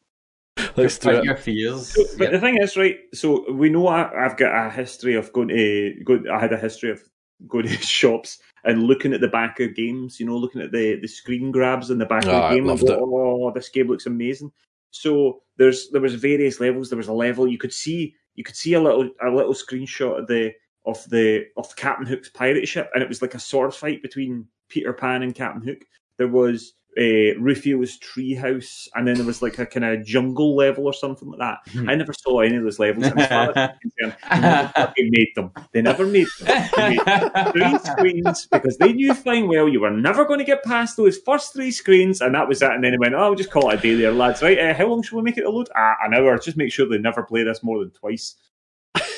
[0.77, 1.25] let's do it.
[1.25, 1.93] your fears.
[2.17, 2.31] But Yep.
[2.31, 2.97] the thing is, right?
[3.13, 6.23] So we know I, I've got a history of going to go.
[6.31, 7.01] I had a history of
[7.49, 10.21] going to shops and looking at the back of games.
[10.21, 12.49] You know, looking at the, the screen grabs in the back Oh, of the ah,
[12.49, 12.59] game.
[12.59, 12.99] and loved go, it.
[13.01, 14.53] Oh, this game looks amazing.
[14.91, 16.89] So there's there was various levels.
[16.89, 20.19] There was a level you could see you could see a little a little screenshot
[20.19, 20.53] of the
[20.85, 24.47] of the of Captain Hook's pirate ship, and it was like a sword fight between
[24.69, 25.85] Peter Pan and Captain Hook.
[26.17, 30.85] There was uh, Rufio's treehouse, and then there was like a kind of jungle level
[30.85, 31.59] or something like that.
[31.71, 31.89] Hmm.
[31.89, 33.05] I never saw any of those levels.
[33.05, 35.51] And as far as I'm concerned, they never fucking made them.
[35.71, 36.69] They never made them.
[36.75, 40.63] They made three screens because they knew fine well you were never going to get
[40.63, 42.71] past those first three screens, and that was it.
[42.71, 44.41] And then they went, "Oh, we'll just call it a day there, lads.
[44.41, 44.59] Right?
[44.59, 45.69] Uh, how long should we make it to load?
[45.75, 46.37] Ah, an hour.
[46.37, 48.35] Just make sure they never play this more than twice."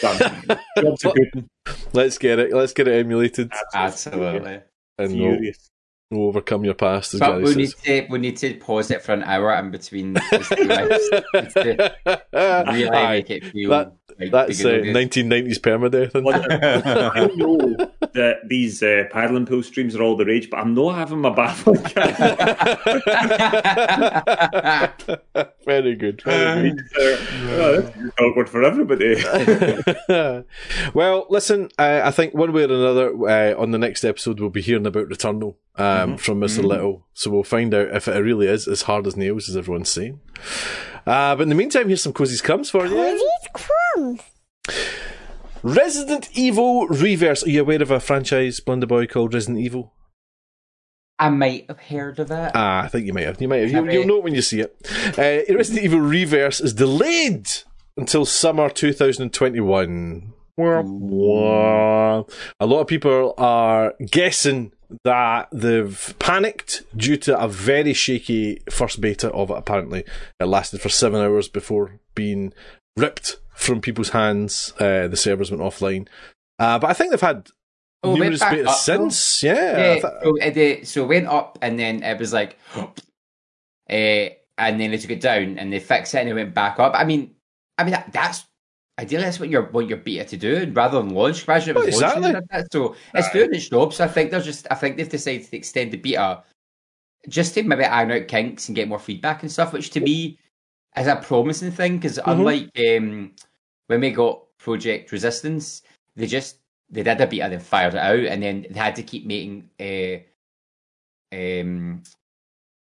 [0.02, 0.20] Done.
[0.78, 1.50] Jobs are good.
[1.94, 2.54] Let's get it.
[2.54, 4.62] Let's get it emulated, Absolutely.
[4.98, 5.72] and we'll, Furious.
[6.18, 7.14] We'll overcome your past.
[7.14, 10.14] As But we need to we need to pause it for an hour in between.
[10.14, 11.10] rounds.
[11.34, 11.94] To
[12.34, 13.70] really Aye, make it feel.
[13.72, 13.94] that-
[14.32, 16.08] that's uh, 1990s permadeath.
[16.10, 16.86] isn't Well, it?
[16.86, 17.76] I know
[18.14, 21.30] that these uh, paddling pool streams are all the rage, but I'm not having my
[21.30, 21.64] bath
[25.66, 26.22] very good.
[26.24, 26.82] Very good.
[26.96, 29.16] oh, this is awkward for everybody.
[30.94, 34.50] well, listen, uh, I think one way or another, uh, on the next episode, we'll
[34.50, 37.06] be hearing about Returnal um, from mister Little.
[37.14, 40.20] So we'll find out if it really is as hard as nails as everyone's saying.
[41.06, 42.96] Uh, but in the meantime, here's some Cozy's Crumbs for you.
[42.96, 44.22] Cozy's crumbs.
[45.62, 47.46] Resident Evil Re:Verse.
[47.46, 49.94] Are you aware of a franchise, Blunderboy, called Resident Evil?
[51.20, 52.52] I might have heard of it.
[52.54, 53.42] Ah, I think you might have.
[53.42, 53.72] You might have.
[53.72, 54.76] Have You'll, you'll know it when you see it.
[55.18, 57.48] Uh, Resident Evil Re:Verse is delayed
[57.96, 60.34] until summer 2021.
[60.58, 62.24] Wah, wah.
[62.60, 69.02] A lot of people are guessing that they've panicked due to a very shaky first
[69.02, 69.58] beta of it.
[69.58, 70.04] Apparently,
[70.40, 72.54] it lasted for seven hours before being
[72.98, 74.74] ripped from people's hands.
[74.80, 76.08] Uh, the servers went offline.
[76.60, 77.50] Uh, but I think they've had
[78.06, 78.72] Oh, numerous betas up, though.
[78.74, 79.44] since.
[79.44, 82.86] Yeah, Yeah, th- so it, so it went up and then it was like, uh,
[83.90, 86.94] and then they took it down and they fixed it and it went back up.
[86.96, 87.34] I mean,
[87.78, 88.44] I mean that, that's
[89.00, 91.48] ideally that's what you're what you're beta to do rather than launch.
[91.48, 92.48] Imagine it was launching exactly.
[92.52, 92.72] that.
[92.72, 93.94] So it's doing its job.
[93.94, 96.44] So I think they're just I think they've decided to extend the beta
[97.30, 100.38] just to maybe iron out kinks and get more feedback and stuff, which to me
[100.98, 103.32] is a promising thing because unlike um,
[103.88, 105.82] when we got Project Resistance,
[106.16, 106.58] they just
[106.90, 109.70] they did a beta, then fired it out, and then they had to keep making
[109.80, 110.18] uh,
[111.34, 112.04] um,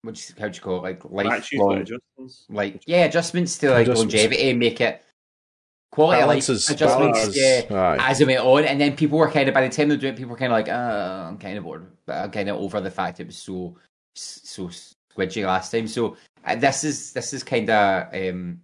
[0.02, 2.46] which how do you call it, like lifelong, adjustments.
[2.48, 4.14] like yeah, adjustments to like Adjustments.
[4.14, 5.04] longevity, make it
[5.92, 7.66] quality Balances, of life adjustments balances.
[7.70, 8.10] yeah, Aye.
[8.10, 8.64] as it went on.
[8.64, 10.38] And then people were kind of, by the time they were doing it, people were
[10.38, 11.86] kind of like, uh, I'm kind of bored.
[12.06, 13.76] But I'm kind of over the fact it was so
[14.14, 15.86] so squidgy last time.
[15.86, 18.60] So uh, this is this is kind of um,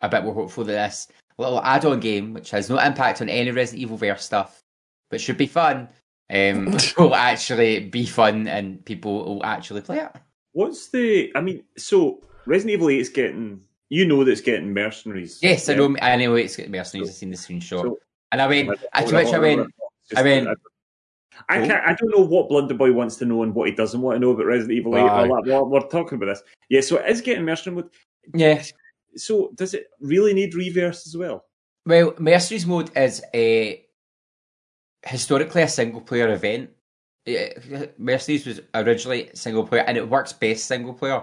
[0.00, 3.50] a bit more hopeful that this little add-on game, which has no impact on any
[3.50, 4.62] Resident Evil verse stuff,
[5.10, 5.88] but should be fun,
[6.30, 10.10] um, will actually be fun and people will actually play it.
[10.52, 11.32] What's the?
[11.34, 13.62] I mean, so Resident Evil Eight is getting.
[13.92, 15.38] You know that it's getting mercenaries.
[15.42, 15.94] Yes, I know.
[16.00, 17.10] I know it's got mercenaries.
[17.10, 17.98] I've seen the screenshot, So-
[18.32, 18.70] and I went.
[18.94, 19.70] I, to which I went.
[20.16, 20.48] I mean-
[21.50, 21.72] I can't.
[21.86, 24.30] I don't know what Blunderboy wants to know and what he doesn't want to know
[24.30, 25.02] about Resident Evil Eight.
[25.02, 25.26] Aye.
[25.28, 26.42] Well, well, we're talking about this.
[26.70, 27.90] Yeah, so it is getting mercenary mode.
[28.32, 28.62] Yeah.
[29.16, 31.44] So does it really need Re:Verse as well?
[31.84, 33.84] Well, Mercenaries mode is a
[35.04, 36.70] historically a single player event.
[37.26, 37.52] Eh,
[37.98, 41.22] Mercenaries was originally single player, and it works best single player.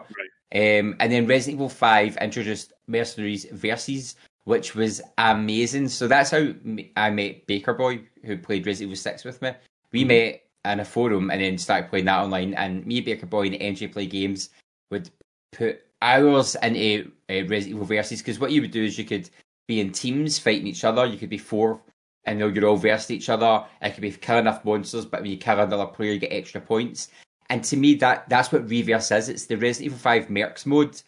[0.54, 5.90] Um, and then Resident Evil Five introduced Mercenaries versus, which was amazing.
[5.90, 6.54] So that's how
[6.98, 9.52] I met Baker Boy, who played Resident Evil Six with me.
[9.92, 12.54] We met in a forum and then started playing that online.
[12.56, 14.50] And me, Baker Boy, and NJ Play Games
[14.92, 15.10] would
[15.52, 19.30] put hours into uh, Resident Evil versus because what you would do is you could
[19.68, 21.06] be in teams fighting each other.
[21.06, 21.80] You could be four,
[22.26, 23.64] and you're all versed each other.
[23.82, 26.60] It could be kill enough monsters, but when you kill another player, you get extra
[26.60, 27.10] points.
[27.50, 29.30] And to me, that that's what Re:Verse is.
[29.30, 31.02] It's the Resident Evil Five Mercs mode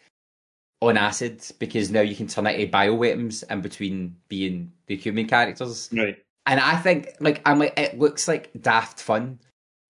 [0.80, 5.26] on acid because now you can turn it into bioweapons in between being the human
[5.26, 5.88] characters.
[5.92, 6.18] Right.
[6.46, 9.38] And I think, like, I'm like, it looks like daft fun.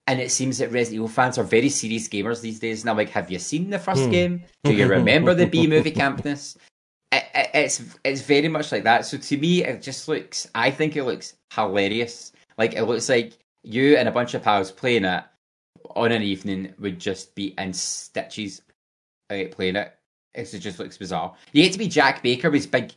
[0.06, 2.82] And it seems that Resident Evil fans are very serious gamers these days.
[2.82, 4.10] And I'm like, have you seen the first Hmm.
[4.10, 4.42] game?
[4.64, 6.56] Do you remember the B movie campness?
[7.12, 9.06] It, it, it's it's very much like that.
[9.06, 10.48] So to me, it just looks.
[10.54, 12.32] I think it looks hilarious.
[12.58, 15.24] Like it looks like you and a bunch of pals playing it
[15.96, 18.62] on an evening would just be in stitches
[19.30, 19.94] uh, playing it.
[20.34, 21.34] It just looks bizarre.
[21.52, 22.92] You get to be Jack Baker with his big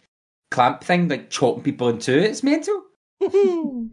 [0.51, 2.17] clamp thing, like chopping people in two.
[2.17, 2.83] It's mental.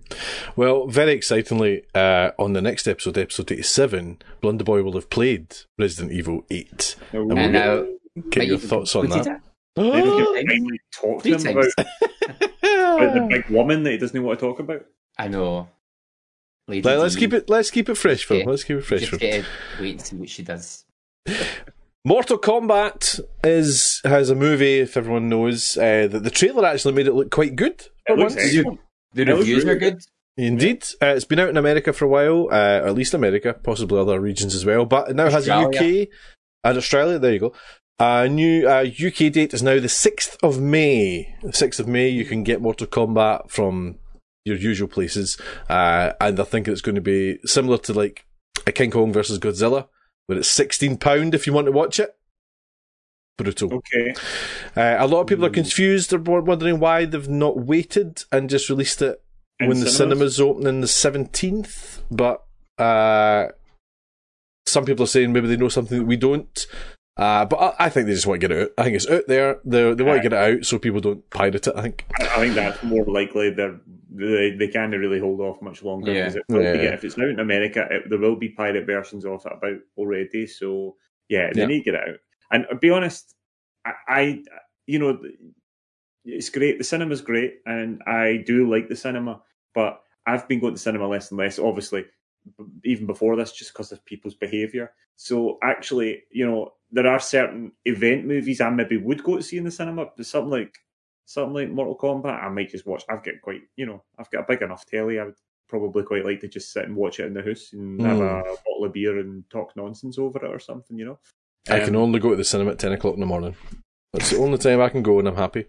[0.55, 6.13] Well, very excitingly, uh, on the next episode, episode 87, Blunderboy will have played Resident
[6.13, 6.97] Evil 8.
[7.13, 7.87] No, And And we'll now,
[8.31, 9.41] Get your thoughts on that.
[9.77, 14.39] Maybe you can talk to him about, about the big woman that he doesn't want
[14.39, 14.85] to talk about.
[15.19, 15.69] I know.
[16.69, 17.49] Lady Let, us keep it.
[17.49, 18.41] Let's keep it fresh for him.
[18.41, 18.51] Yeah.
[18.51, 20.85] Let's keep it fresh for Just get to wait and see what she does.
[22.05, 24.81] Mortal Kombat is has a movie.
[24.81, 27.87] If everyone knows, uh, that the trailer actually made it look quite good.
[28.07, 28.37] It looks once.
[28.37, 28.81] excellent.
[29.13, 30.03] The reviews really are good.
[30.37, 33.53] Indeed, uh, it's been out in America for a while, uh, or at least America,
[33.53, 34.87] possibly other regions as well.
[34.87, 36.09] But it now has a UK
[36.65, 37.19] and Australia.
[37.19, 37.53] There you go.
[37.99, 41.37] A new uh, UK date is now the sixth of May.
[41.43, 43.99] The sixth of May, you can get Mortal Kombat from
[44.45, 48.25] your usual places, uh, and I think it's going to be similar to like
[48.67, 49.89] a King Kong versus Godzilla,
[50.27, 52.17] where it's sixteen pound if you want to watch it.
[53.39, 53.75] Brutal.
[53.75, 54.15] Okay.
[54.77, 56.11] Uh, a lot of people are confused.
[56.11, 59.23] They're wondering why they've not waited and just released it
[59.59, 60.37] In when the cinemas?
[60.37, 62.01] cinemas open the 17th.
[62.11, 62.45] But
[62.79, 63.47] uh,
[64.67, 66.67] some people are saying maybe they know something that we don't.
[67.17, 68.71] Uh, but I, I think they just want to get it out.
[68.79, 69.59] I think it's out there.
[69.65, 72.07] They, they want to get it out so people don't pirate it, I think.
[72.19, 73.51] I, I think that's more likely.
[73.51, 73.79] They're,
[74.15, 76.29] they they can't really hold off much longer Yeah.
[76.35, 79.45] it will be, if it's out in America, it, there will be pirate versions of
[79.45, 80.47] it about already.
[80.47, 80.97] So
[81.29, 81.67] yeah, they Yeah.
[81.67, 82.17] need to get it out.
[82.51, 83.35] And to be honest,
[83.85, 84.43] I, I
[84.87, 85.19] you know
[86.25, 86.79] it's great.
[86.79, 89.43] The cinema's great, and I do like the cinema.
[89.75, 92.05] But I've been going to cinema less and less, obviously,
[92.85, 94.93] even before this, just because of people's behaviour.
[95.17, 99.57] So actually, you know, there are certain event movies I maybe would go to see
[99.59, 100.75] in the cinema, but something like
[101.25, 103.03] something like Mortal Kombat, I might just watch.
[103.09, 105.19] I've got quite, you know, I've got a big enough telly.
[105.19, 105.35] I would
[105.69, 108.23] probably quite like to just sit and watch it in the house and have Hmm.
[108.23, 111.19] a bottle of beer and talk nonsense over it or something, you know.
[111.71, 113.57] I can Um, only go to the cinema at 10 o'clock in the morning.
[114.13, 115.67] That's the only time I can go and I'm happy.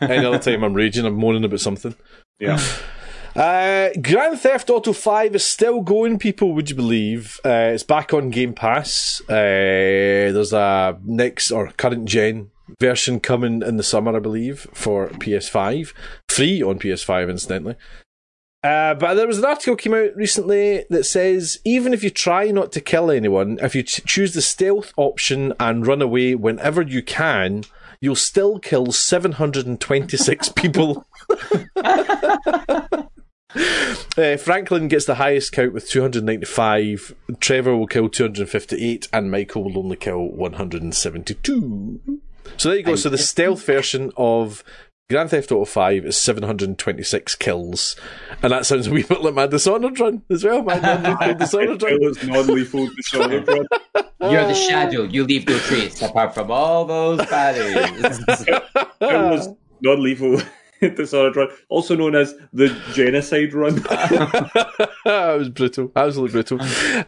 [0.00, 1.94] Any other time I'm raging, I'm moaning about something.
[2.38, 2.58] Yeah.
[3.34, 7.40] Uh, Grand Theft Auto 5 is still going, people, would you believe?
[7.44, 9.22] Uh, it's back on Game Pass.
[9.22, 9.32] Uh,
[10.32, 15.94] there's a next or current gen version coming in the summer, I believe, for PS5.
[16.28, 17.76] Free on PS5, incidentally.
[18.62, 22.50] Uh, but there was an article came out recently that says even if you try
[22.50, 26.82] not to kill anyone, if you ch- choose the stealth option and run away whenever
[26.82, 27.64] you can,
[28.00, 31.06] you'll still kill 726 people.
[33.54, 37.14] Uh, Franklin gets the highest count with 295.
[37.40, 42.20] Trevor will kill 258, and Michael will only kill 172.
[42.56, 42.96] So there you go.
[42.96, 44.62] So the stealth version of
[45.08, 47.96] Grand Theft Auto 5 is 726 kills,
[48.42, 50.62] and that sounds a wee bit like my Dishonored run as well.
[50.62, 51.92] My non-lethal Dishonored run.
[51.92, 53.66] It was non-lethal Dishonored run.
[54.20, 55.02] You're the shadow.
[55.02, 58.20] You leave no trace apart from all those bodies.
[59.02, 59.48] It was
[59.80, 60.40] non-lethal
[60.96, 63.76] Dishonored run, also known as the genocide run.
[65.04, 66.58] that was brutal, absolutely brutal.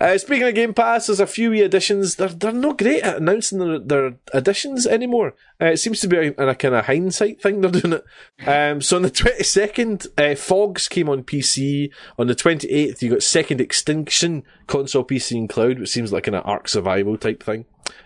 [0.01, 2.14] Uh, speaking of Game Pass, there's a few wee additions.
[2.14, 5.35] They're they're not great at announcing their, their additions anymore.
[5.61, 8.05] Uh, it seems to be in a kind of hindsight thing they're doing it.
[8.47, 11.91] Um, so on the 22nd, uh, Fogs came on PC.
[12.18, 16.35] On the 28th, you got Second Extinction console, PC, and cloud, which seems like an
[16.35, 17.64] Ark Survival type thing.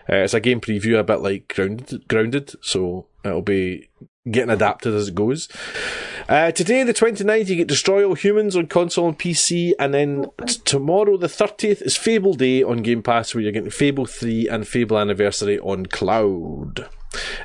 [0.09, 3.89] Uh, it's a game preview, a bit like Grounded, Grounded, so it'll be
[4.31, 5.47] getting adapted as it goes.
[6.27, 10.25] Uh, today, the 29th, you get Destroy All Humans on console and PC, and then
[10.45, 14.47] t- tomorrow, the 30th, is Fable Day on Game Pass, where you're getting Fable 3
[14.47, 16.87] and Fable Anniversary on cloud.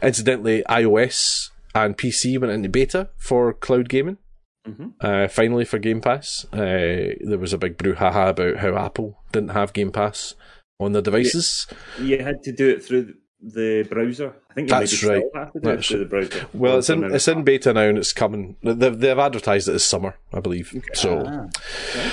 [0.02, 4.18] Incidentally, iOS and PC went into beta for cloud gaming.
[4.66, 4.88] Mm-hmm.
[5.00, 9.50] Uh, finally, for Game Pass, uh, there was a big brouhaha about how Apple didn't
[9.50, 10.34] have Game Pass
[10.80, 11.66] on their devices.
[12.00, 13.14] You had to do it through
[13.52, 14.34] the browser.
[14.50, 15.24] I think That's maybe right.
[15.28, 16.46] still have to do That's it the browser.
[16.54, 18.56] Well, it's in Something it's in beta now and it's coming.
[18.62, 20.74] They've, they've advertised it as summer, I believe.
[20.94, 22.10] So, Ah.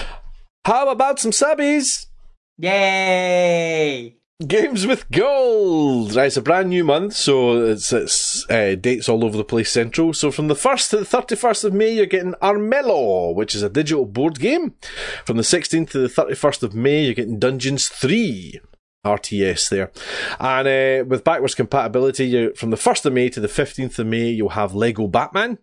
[0.66, 2.08] how about some subbies?
[2.58, 4.18] Yay!
[4.48, 6.16] Games with gold.
[6.16, 9.70] Right, it's a brand new month, so it's it's uh, dates all over the place.
[9.72, 10.14] Central.
[10.14, 13.62] So from the first to the thirty first of May, you're getting Armello, which is
[13.62, 14.74] a digital board game.
[15.26, 18.60] From the sixteenth to the thirty first of May, you're getting Dungeons Three.
[19.06, 19.92] RTS there.
[20.40, 24.08] And uh, with backwards compatibility, you from the 1st of May to the 15th of
[24.08, 25.58] May, you'll have Lego Batman.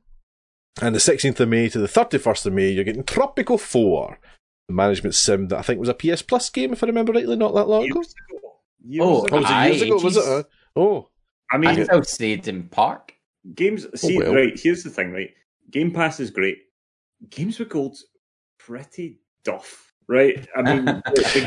[0.81, 4.19] And the 16th of May to the 31st of May, you're getting Tropico 4,
[4.69, 7.37] the management sim that I think was a PS Plus game, if I remember rightly,
[7.37, 7.97] not that long ago.
[8.01, 8.55] Years ago.
[8.85, 9.37] Years Oh, ago.
[9.37, 9.97] Oh, was it years Aye, ago?
[10.05, 10.25] Was it?
[10.25, 10.43] Uh,
[10.77, 11.09] oh,
[11.51, 13.13] I mean, I mean, still stayed in Park.
[13.55, 13.87] games.
[14.01, 14.35] See, well.
[14.35, 14.53] right.
[14.59, 15.13] Here's the thing.
[15.13, 15.31] Right,
[15.71, 16.59] Game Pass is great.
[17.31, 18.05] Games with Gold's
[18.59, 19.93] pretty duff.
[20.09, 20.47] Right.
[20.57, 21.03] I mean, the,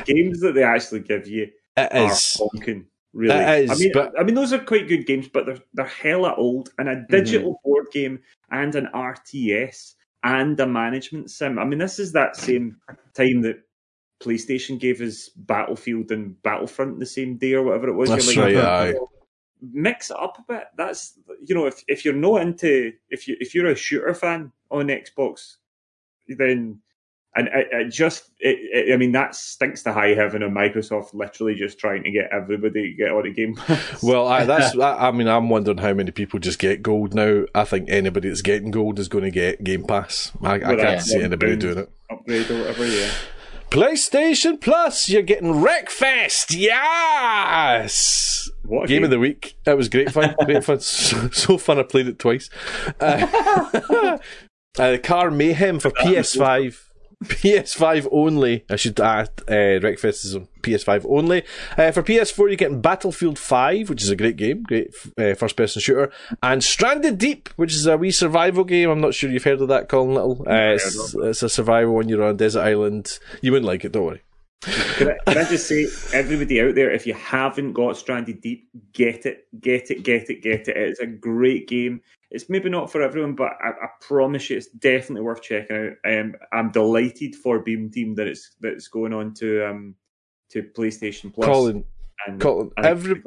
[0.05, 1.47] the games that they actually give you
[1.77, 2.87] it are honking.
[3.13, 5.59] Really, It is, I mean, but- I mean, those are quite good games, but they're
[5.73, 6.69] they're hella old.
[6.77, 7.11] And a mm-hmm.
[7.11, 8.19] digital board game
[8.51, 11.59] and an RTS and a management sim.
[11.59, 12.77] I mean, this is that same
[13.13, 13.63] time that
[14.21, 18.09] PlayStation gave us Battlefield and Battlefront the same day or whatever it was.
[18.09, 18.95] That's You're like, right.
[19.61, 20.63] Mix it up a bit.
[20.77, 24.51] That's you know, if if you're not into if you if you're a shooter fan
[24.69, 25.57] on Xbox,
[26.27, 26.79] then
[27.35, 31.13] and it, it just, it, it, I mean, that stinks to high heaven of Microsoft
[31.13, 34.03] literally just trying to get everybody to get on a Game Pass.
[34.03, 34.77] Well, I, that's.
[34.77, 37.45] I, I mean, I'm wondering how many people just get gold now.
[37.55, 40.31] I think anybody that's getting gold is going to get Game Pass.
[40.41, 40.99] I, I can't yeah.
[40.99, 41.91] see anybody doing it.
[42.09, 43.11] upgrade or whatever, yeah.
[43.71, 46.53] PlayStation Plus, you're getting Wreckfest.
[46.53, 48.49] Yes.
[48.63, 49.55] What a Game of the week.
[49.65, 50.35] It was great fun.
[50.45, 50.81] great fun.
[50.81, 51.79] So, so fun.
[51.79, 52.49] I played it twice.
[52.99, 54.17] Uh,
[54.77, 56.90] uh, Car Mayhem for PS5.
[57.23, 58.65] PS5 only.
[58.69, 61.43] I should add, uh, Wreckfest is on PS5 only.
[61.77, 65.55] Uh, for PS4, you're getting Battlefield 5, which is a great game, great uh, first
[65.55, 66.11] person shooter,
[66.41, 68.89] and Stranded Deep, which is a wee survival game.
[68.89, 70.41] I'm not sure you've heard of that, Colin Little.
[70.47, 73.19] Uh, it's, it's a survival when you're on a desert island.
[73.41, 74.21] You wouldn't like it, don't worry.
[74.61, 78.69] Can I, can I just say, everybody out there, if you haven't got Stranded Deep,
[78.93, 80.77] get it, get it, get it, get it.
[80.77, 82.01] It's a great game.
[82.31, 86.11] It's maybe not for everyone, but I, I promise you, it's definitely worth checking out.
[86.11, 89.95] Um, I'm delighted for Beam Team that it's that it's going on to um
[90.51, 91.45] to PlayStation Plus.
[91.45, 91.83] Colin,
[92.27, 93.21] and, Colin, and every-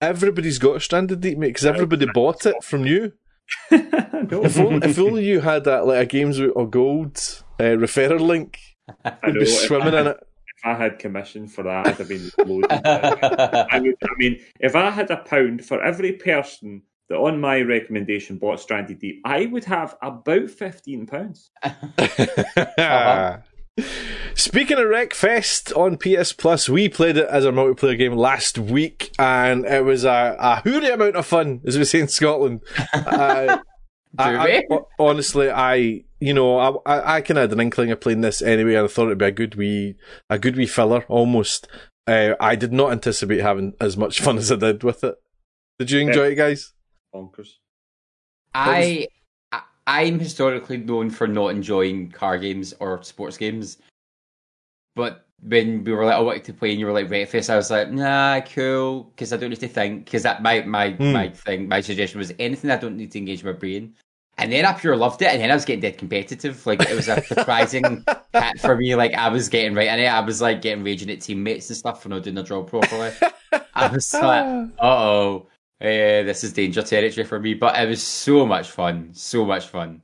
[0.00, 3.12] everybody's got a Stranded Deep, mate, because everybody bought it from you.
[3.70, 7.16] no, If only, if only you had that, like a Games a Gold
[7.58, 8.58] uh, referrer link,
[9.26, 10.16] you'd be swimming I in it.
[10.56, 12.70] If I had commission for that, I'd have been loaded.
[12.86, 16.82] I, would, I mean, if I had a pound for every person
[17.12, 21.50] that on my recommendation bought Stranded Deep, I would have about fifteen pounds.
[24.34, 29.12] Speaking of Wreckfest on PS Plus, we played it as a multiplayer game last week,
[29.18, 32.62] and it was a, a hooray amount of fun, as we say in Scotland.
[32.94, 33.58] Uh,
[34.18, 34.78] I, I- we?
[34.98, 38.40] honestly, I you know I I, I kind of had an inkling of playing this
[38.40, 39.96] anyway, and I thought it'd be a good wee
[40.30, 41.68] a good wee filler almost.
[42.06, 45.14] Uh, I did not anticipate having as much fun as I did with it.
[45.78, 46.72] Did you enjoy it, guys?
[47.14, 47.58] Bonkers.
[48.54, 49.08] I,
[49.52, 53.78] I I'm historically known for not enjoying car games or sports games,
[54.94, 57.56] but when we were like, I wanted to play, and you were like, Breakfast, I
[57.56, 60.04] was like, nah, cool, because I don't need to think.
[60.04, 61.12] Because that my my Hmm.
[61.12, 63.94] my thing, my suggestion was anything I don't need to engage my brain.
[64.38, 66.64] And then I pure loved it, and then I was getting dead competitive.
[66.66, 68.94] Like it was a surprising hit for me.
[68.94, 70.06] Like I was getting right in it.
[70.06, 73.12] I was like getting raging at teammates and stuff for not doing the job properly.
[73.74, 75.46] I was like, uh oh,
[75.82, 77.54] uh, this is danger territory for me.
[77.54, 80.02] But it was so much fun, so much fun.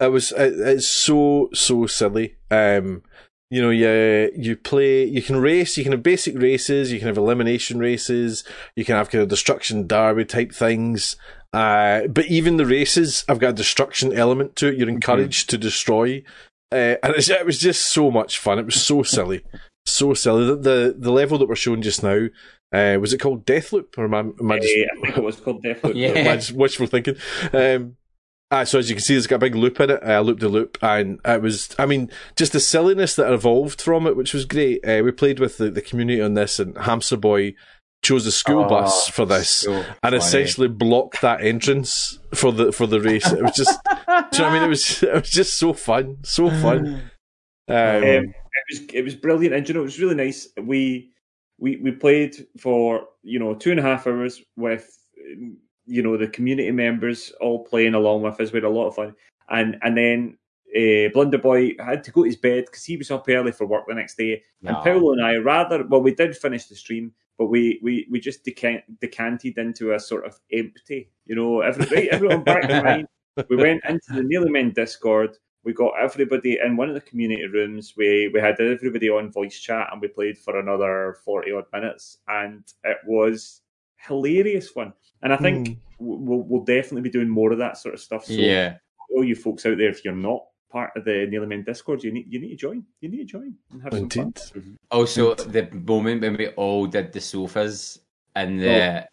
[0.00, 2.36] It was it, it's so so silly.
[2.50, 3.02] Um,
[3.50, 7.08] you know, you you play, you can race, you can have basic races, you can
[7.08, 8.44] have elimination races,
[8.76, 11.16] you can have kind of destruction derby type things,
[11.52, 14.76] Uh, but even the races have got a destruction element to it.
[14.76, 16.22] You're encouraged to destroy,
[16.70, 18.58] uh, and it's, it was just so much fun.
[18.58, 19.42] It was so silly,
[19.86, 20.44] so silly.
[20.44, 22.28] The the, the level that we're showing just now.
[22.72, 23.96] Uh, was it called Deathloop?
[23.96, 25.94] Or am I, am I just, Eh, I think it was called Deathloop.
[25.94, 26.08] Yeah.
[26.10, 27.16] am I just wishful thinking?
[27.52, 27.96] Um,
[28.50, 30.40] ah, so as you can see, it's got a big loop in it, uh, loop
[30.40, 34.34] the loop, and it was, I mean, just the silliness that evolved from it, which
[34.34, 34.84] was great.
[34.86, 37.54] Uh, we played with the, the community on this, and Hamster Boy
[38.04, 40.16] chose a school Oh, bus for this, so and funny.
[40.18, 43.26] essentially blocked that entrance for the for the race.
[43.32, 44.62] It was just, do you know what I mean?
[44.62, 47.10] It was it was just so fun, so fun.
[47.70, 48.34] Um, Um, it
[48.70, 50.48] was it was brilliant, and you know it was really nice.
[50.58, 51.10] We
[51.58, 54.96] we we played for you know two and a half hours with
[55.86, 58.52] you know the community members all playing along with us.
[58.52, 59.14] We had a lot of fun,
[59.50, 60.38] and and then
[60.76, 63.66] uh, Blunder Boy had to go to his bed because he was up early for
[63.66, 64.42] work the next day.
[64.64, 64.76] And.
[64.82, 68.44] Paolo and I, rather well, we did finish the stream, but we we we just
[68.44, 71.10] decant, decanted into a sort of empty.
[71.26, 73.08] You know, every, right, everyone back in line.
[73.48, 75.36] We went into the Nearly Men Discord.
[75.68, 77.92] We got everybody in one of the community rooms.
[77.94, 82.16] We we had everybody on voice chat, and we played for another forty odd minutes,
[82.26, 83.60] and it was
[83.98, 84.94] hilarious fun.
[85.22, 85.74] And I think Hmm.
[85.98, 88.24] we'll we'll definitely be doing more of that sort of stuff.
[88.24, 88.78] So, yeah.
[89.14, 90.42] all you folks out there, if you're not
[90.72, 92.84] part of the Nearly Men Discord, you need you need to join.
[93.02, 94.32] You need to join and have some fun.
[94.54, 94.76] indeed.
[94.90, 98.00] Also, the moment when we all did the sofas
[98.34, 99.06] and the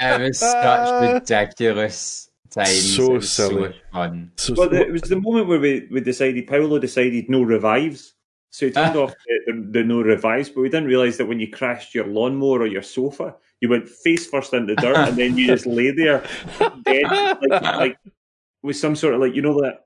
[0.00, 2.96] it was such ridiculous times.
[2.96, 3.60] So it was so silly.
[3.60, 4.32] much fun.
[4.36, 8.14] So, Well, the, it was the moment where we, we decided, Paolo decided no revives.
[8.50, 11.40] So he turned off the, the, the no revives, but we didn't realise that when
[11.40, 15.16] you crashed your lawnmower or your sofa, you went face first into the dirt and
[15.16, 16.24] then you just lay there
[16.84, 17.04] dead,
[17.48, 17.98] like, like
[18.62, 19.84] with some sort of like, you know, that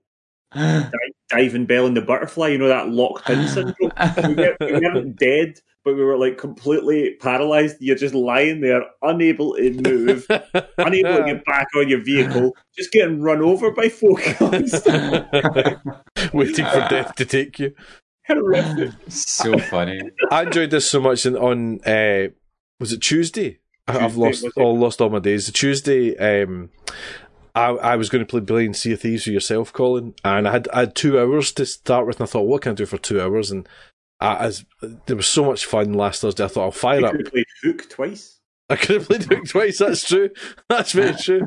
[1.31, 3.93] diving bell and the butterfly, you know, that locked in syndrome.
[4.27, 7.77] We, were, we weren't dead, but we were like completely paralysed.
[7.81, 10.27] You're just lying there, unable to move,
[10.79, 14.19] unable to get back on your vehicle, just getting run over by folk.
[16.35, 17.75] waiting for death to take you.
[18.27, 18.93] Horrific.
[19.09, 19.99] so funny.
[20.31, 22.29] I enjoyed this so much in, on uh,
[22.79, 23.61] was it Tuesday?
[23.87, 25.47] I- I've lost all lost all my days.
[25.47, 26.69] The Tuesday, um,
[27.55, 30.53] I I was going to play playing Sea of Thieves with yourself, Colin, and I
[30.53, 32.85] had I had two hours to start with, and I thought, what can I do
[32.85, 33.51] for two hours?
[33.51, 33.67] And
[34.21, 34.65] I, as
[35.07, 37.13] there was so much fun last Thursday, I thought I'll fire You up.
[37.13, 38.39] could have played Hook twice.
[38.71, 39.79] I could have played Hook twice.
[39.79, 40.31] That's true.
[40.69, 41.47] That's very true.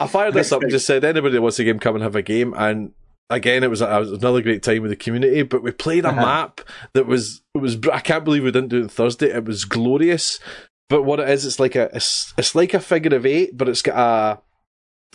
[0.00, 2.16] I fired this up and just said, anybody that wants a game, come and have
[2.16, 2.54] a game.
[2.56, 2.92] And
[3.28, 5.42] again, it was, it was another great time with the community.
[5.42, 6.20] But we played a Uh-huh.
[6.20, 6.60] map
[6.94, 7.76] that was it was.
[7.92, 9.30] I can't believe we didn't do it Thursday.
[9.30, 10.40] It was glorious.
[10.88, 13.68] But what it is, it's like a it's, it's like a figure of eight, but
[13.68, 14.42] it's got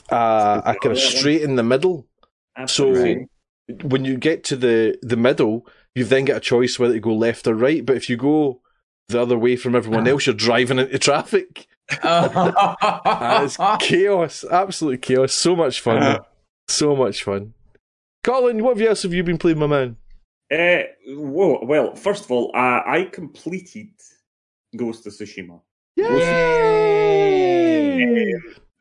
[0.09, 2.07] a a, a kind of straight in the middle.
[2.57, 3.27] Absolutely.
[3.69, 6.99] So when you get to the the middle, you've then got a choice whether to
[6.99, 7.83] go left or right.
[7.85, 8.61] But if you go
[9.09, 11.67] the other way from everyone else, you're driving into traffic.
[11.91, 15.33] It's chaos, absolute chaos.
[15.33, 16.19] So much fun, Uh-huh.
[16.67, 17.53] so much fun.
[18.23, 19.97] Colin, what else have you been playing, my man?
[20.51, 23.89] Uh, whoa, well, first of all, uh, I completed
[24.75, 25.61] Ghost of Tsushima.
[27.05, 28.33] Yay!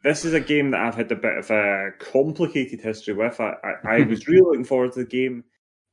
[0.03, 3.41] This is a game that I've had a bit of a complicated history with.
[3.41, 5.45] I, I, I was really looking forward to the game,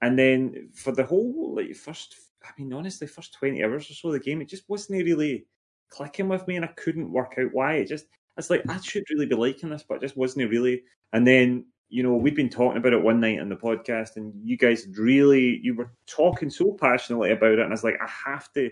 [0.01, 4.09] and then for the whole like first, I mean, honestly, first twenty hours or so
[4.09, 5.45] of the game, it just wasn't really
[5.89, 7.75] clicking with me, and I couldn't work out why.
[7.75, 8.05] It just,
[8.37, 10.83] it's like I should really be liking this, but it just wasn't really.
[11.13, 14.33] And then you know, we'd been talking about it one night on the podcast, and
[14.43, 18.07] you guys really, you were talking so passionately about it, and I was like, I
[18.07, 18.71] have to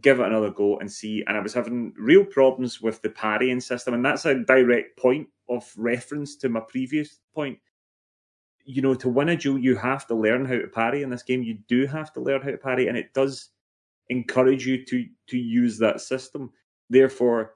[0.00, 1.24] give it another go and see.
[1.26, 5.26] And I was having real problems with the parrying system, and that's a direct point
[5.48, 7.58] of reference to my previous point.
[8.64, 11.22] You know, to win a duel, you have to learn how to parry in this
[11.22, 11.42] game.
[11.42, 13.50] You do have to learn how to parry, and it does
[14.08, 16.52] encourage you to to use that system.
[16.90, 17.54] Therefore,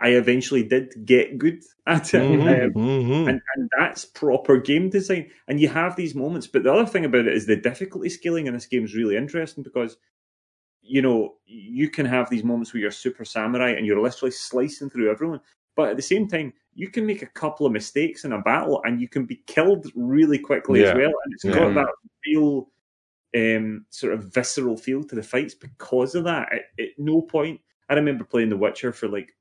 [0.00, 2.28] I eventually did get good at it.
[2.30, 3.28] Mhm, Um, mhm.
[3.28, 5.30] and, and that's proper game design.
[5.48, 8.46] And you have these moments, but the other thing about it is the difficulty scaling
[8.48, 9.96] in this game is really interesting because
[10.82, 14.90] you know you can have these moments where you're super samurai and you're literally slicing
[14.90, 15.40] through everyone,
[15.76, 18.80] but at the same time you can make a couple of mistakes in a battle
[18.84, 20.88] and you can be killed really quickly Yeah.
[20.88, 21.12] as well.
[21.24, 21.52] And it's Yeah.
[21.52, 21.92] got that
[22.26, 22.70] real
[23.34, 26.52] um, sort of visceral feel to the fights because of that.
[26.52, 29.34] At, at no point, I remember playing The Witcher for like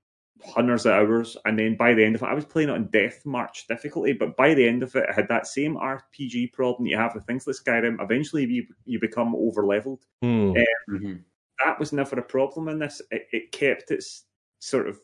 [0.46, 2.88] hundreds of hours, and then by the end of it, I was playing it on
[2.88, 4.14] Death March difficulty.
[4.14, 7.26] But by the end of it, I had that same RPG problem you have with
[7.26, 8.02] things like Skyrim.
[8.02, 10.06] Eventually, you you become over leveled.
[10.22, 10.54] Hmm.
[10.90, 11.24] Mhm.
[11.64, 13.02] That was never a problem in this.
[13.12, 14.24] It, it kept its
[14.60, 15.00] sort of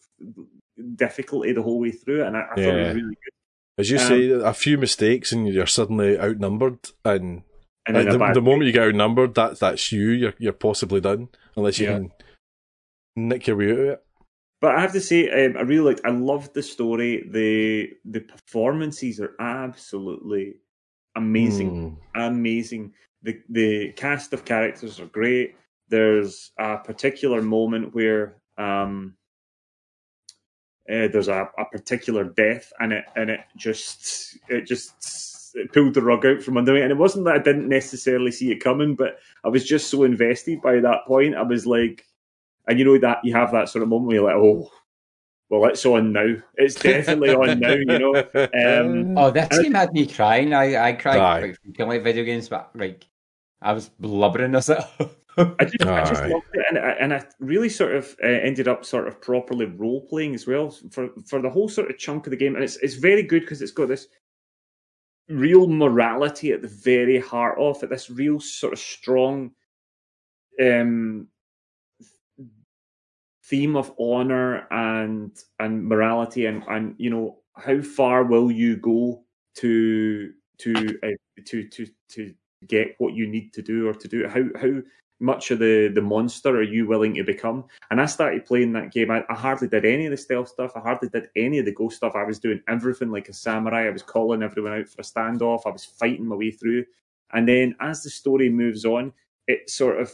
[0.96, 3.34] difficulty the whole way through, and I, I thought it was really good.
[3.80, 7.44] As you um, say, a few mistakes and you're suddenly outnumbered, and
[7.86, 10.10] And like, the, the moment you get outnumbered, that's that's you.
[10.10, 11.94] You're you're possibly done unless you Yeah.
[11.94, 12.12] can
[13.16, 14.04] nick your way out of it.
[14.62, 16.02] but I have to say, um, I really liked.
[16.06, 17.28] I loved the story.
[17.30, 20.56] the The performances are absolutely
[21.16, 21.72] amazing,
[22.16, 22.28] Mm.
[22.28, 22.94] amazing.
[23.24, 25.56] The the cast of characters are great.
[25.90, 29.16] There's a particular moment where um,
[30.90, 35.94] uh, there's a, a particular death, and it and it just it just it pulled
[35.94, 36.82] the rug out from under me.
[36.82, 40.04] And it wasn't that I didn't necessarily see it coming, but I was just so
[40.04, 41.36] invested by that point.
[41.36, 42.06] I was like,
[42.68, 44.72] and you know that you have that sort of moment where you're like, oh,
[45.50, 46.36] well, it's on now.
[46.56, 47.74] It's definitely on now.
[47.74, 48.16] You know.
[48.16, 50.54] Um, Oh, that team had me crying.
[50.54, 51.40] I, I cried Aye.
[51.40, 53.06] quite frequently at video games, but like
[53.62, 54.80] I was blubbering as it.
[55.60, 58.68] I just, I just loved it, and I, and I really sort of uh, ended
[58.68, 62.26] up sort of properly role playing as well for for the whole sort of chunk
[62.26, 64.08] of the game, and it's it's very good because it's got this
[65.30, 67.90] real morality at the very heart of it.
[67.92, 69.52] This real sort of strong
[70.60, 71.28] um,
[73.46, 79.24] theme of honor and and morality, and and you know how far will you go
[79.58, 82.34] to to uh, to to to
[82.68, 84.32] get what you need to do or to do it?
[84.32, 84.82] How how
[85.20, 87.66] much of the the monster are you willing to become?
[87.90, 89.10] And I started playing that game.
[89.12, 90.74] I, I hardly did any of the stealth stuff.
[90.76, 92.16] I hardly did any of the ghost stuff.
[92.16, 93.88] I was doing everything like a samurai.
[93.88, 95.62] I was calling everyone out for a standoff.
[95.66, 96.86] I was fighting my way through.
[97.34, 99.12] And then as the story moves on,
[99.48, 100.12] it sort of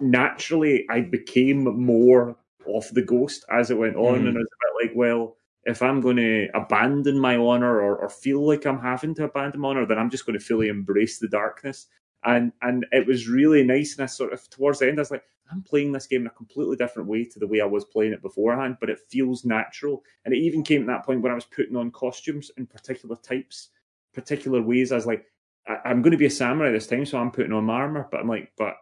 [0.00, 4.28] naturally I became more of the ghost as it went on, Mm.
[4.28, 7.96] and it was a bit like, well, if I'm going to abandon my honor or,
[7.96, 10.68] or feel like I'm having to abandon my honor, then I'm just going to fully
[10.68, 11.86] embrace the darkness.
[12.24, 13.94] And and it was really nice.
[13.96, 16.26] And I sort of towards the end, I was like, I'm playing this game in
[16.28, 19.44] a completely different way to the way I was playing it beforehand, but it feels
[19.44, 20.02] natural.
[20.24, 23.16] And it even came to that point when I was putting on costumes in particular
[23.16, 23.68] types,
[24.14, 24.92] particular ways.
[24.92, 25.26] I was like,
[25.66, 28.08] I, I'm going to be a samurai this time, so I'm putting on my armor.
[28.10, 28.76] But I'm like, but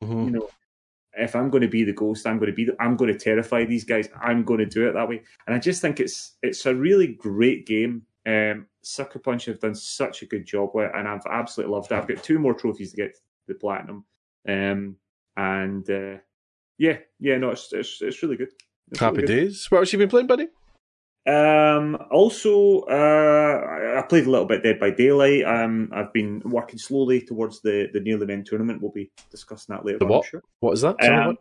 [0.00, 0.24] Mhm.
[0.24, 0.48] you know,
[1.16, 3.18] if I'm going to be the ghost, I'm going to be, the, I'm going to
[3.18, 4.08] terrify these guys.
[4.20, 5.22] I'm going to do it that way.
[5.46, 8.02] And I just think it's it's a really great game.
[8.26, 11.92] Um, Sucker Punch have done such a good job with it, and I've absolutely loved
[11.92, 11.96] it.
[11.96, 14.04] I've got two more trophies to get to the platinum,
[14.48, 14.96] um,
[15.36, 16.16] and uh,
[16.78, 18.48] yeah, yeah, no, it's it's, it's really good.
[18.90, 19.34] It's Happy really good.
[19.46, 19.66] days.
[19.70, 20.48] What else you been playing, buddy?
[21.26, 25.44] Um, also, uh, I- I played a little bit Dead by Daylight.
[25.44, 28.82] Um, I've been working slowly towards the the Nearly Men tournament.
[28.82, 29.98] We'll be discussing that later.
[29.98, 30.26] The what?
[30.26, 30.42] sure.
[30.60, 30.96] What is that?
[31.02, 31.36] Sorry, Um, what?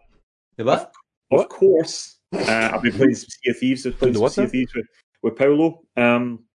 [0.58, 0.80] The what?
[1.32, 1.50] Of What?
[1.50, 3.86] course, uh, I've been playing some Sea of Thieves.
[3.88, 4.86] I've played some Sea of Thieves with,
[5.22, 5.82] with Paolo.
[5.98, 6.46] Um,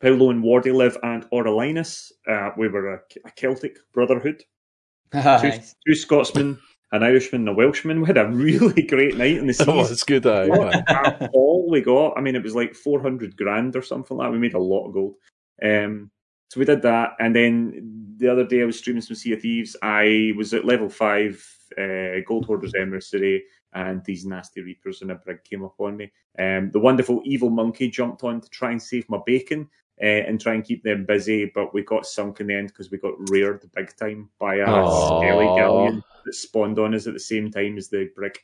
[0.00, 2.12] Paolo and Wardy live and Orlinus.
[2.28, 4.42] Uh, we were a, a Celtic brotherhood.
[5.12, 5.74] Two, Nice.
[5.86, 6.58] two Scotsmen,
[6.92, 8.00] an Irishman, and a Welshman.
[8.02, 9.66] We had a really great night in the seas.
[9.68, 10.26] Oh, it's good.
[10.26, 10.50] Aye,
[10.88, 11.28] aye.
[11.32, 12.16] All we got.
[12.16, 14.32] I mean, it was like 400 grand or something like that.
[14.32, 15.14] We made a lot of gold.
[15.62, 16.10] Um,
[16.50, 17.12] so we did that.
[17.20, 19.76] And then the other day I was streaming some Sea of Thieves.
[19.82, 21.42] I was at level five,
[21.78, 26.12] uh, Gold Hoarders Emissary, and these nasty reapers in a brig came up on me.
[26.38, 29.68] Um, the wonderful evil monkey jumped on to try and save my bacon.
[30.00, 32.88] Uh, and try and keep them busy, but we got sunk in the end because
[32.88, 37.18] we got reared big time by a skelly galleon that spawned on us at the
[37.18, 38.38] same time as the brig.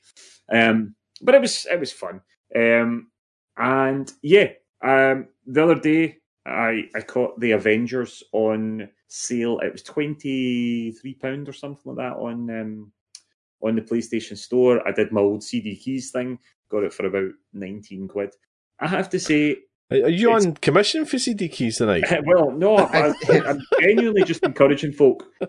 [0.51, 2.21] Um, but it was it was fun.
[2.57, 3.09] Um,
[3.57, 4.49] and yeah,
[4.83, 9.61] um, the other day I I caught the Avengers on sale.
[9.61, 12.93] It was twenty three pound or something like that on um,
[13.63, 14.87] on the PlayStation Store.
[14.87, 16.39] I did my old CD keys thing,
[16.69, 18.35] got it for about nineteen quid.
[18.81, 19.59] I have to say,
[19.91, 22.05] Are you It's- on commission for CD keys tonight?
[22.27, 25.25] well, no, I, I'm genuinely just encouraging folk.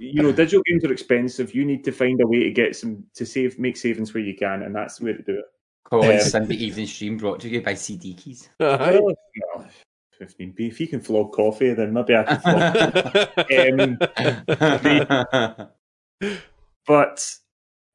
[0.00, 1.54] You know, digital games are expensive.
[1.54, 4.34] You need to find a way to get some to save, make savings where you
[4.36, 5.44] can, and that's the way to do it.
[5.84, 8.48] Colin's Um, Sunday evening stream brought to you by CD Keys.
[8.60, 9.00] Aye.
[9.02, 9.14] Well,
[9.54, 9.66] well,
[10.20, 12.76] if need if you can flog coffee, then maybe I can flog.
[16.20, 16.38] um,
[16.86, 17.34] but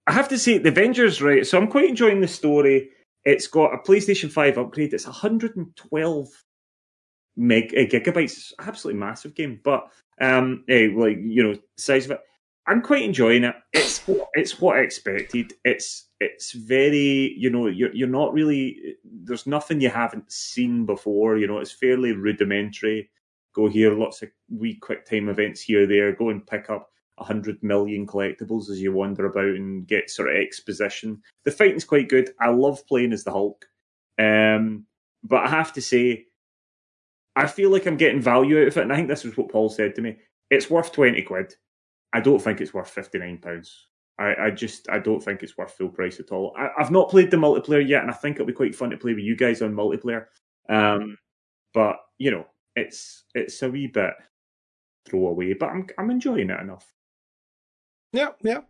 [0.07, 1.45] I have to say, the Avengers, right?
[1.47, 2.89] So I'm quite enjoying the story.
[3.25, 4.93] It's got a PlayStation 5 upgrade.
[4.93, 6.27] It's 112
[7.37, 8.23] meg uh, gigabytes.
[8.23, 9.87] It's absolutely massive game, but
[10.21, 12.21] um, eh, like you know, size of it.
[12.65, 13.55] I'm quite enjoying it.
[13.73, 15.53] It's what- it's what I expected.
[15.65, 21.37] It's it's very you know you're you're not really there's nothing you haven't seen before.
[21.37, 23.09] You know, it's fairly rudimentary.
[23.53, 26.13] Go here, lots of wee quick time events here there.
[26.13, 30.29] Go and pick up a hundred million collectibles as you wander about and get sort
[30.29, 31.21] of exposition.
[31.45, 32.31] The fighting's quite good.
[32.39, 33.65] I love playing as the Hulk,
[34.19, 34.85] um,
[35.23, 36.25] but I have to say,
[37.35, 39.51] I feel like I'm getting value out of it, and I think this is what
[39.51, 40.17] Paul said to me.
[40.49, 41.55] It's worth twenty quid.
[42.13, 43.87] I don't think it's worth fifty nine pounds.
[44.19, 46.55] I, I just I don't think it's worth full price at all.
[46.57, 48.97] I, I've not played the multiplayer yet, and I think it'll be quite fun to
[48.97, 50.25] play with you guys on multiplayer.
[50.69, 51.17] Um,
[51.73, 52.45] but you know,
[52.75, 54.13] it's it's a wee bit
[55.07, 56.93] throwaway, but I'm I'm enjoying it enough.
[58.13, 58.61] Yeah, yeah.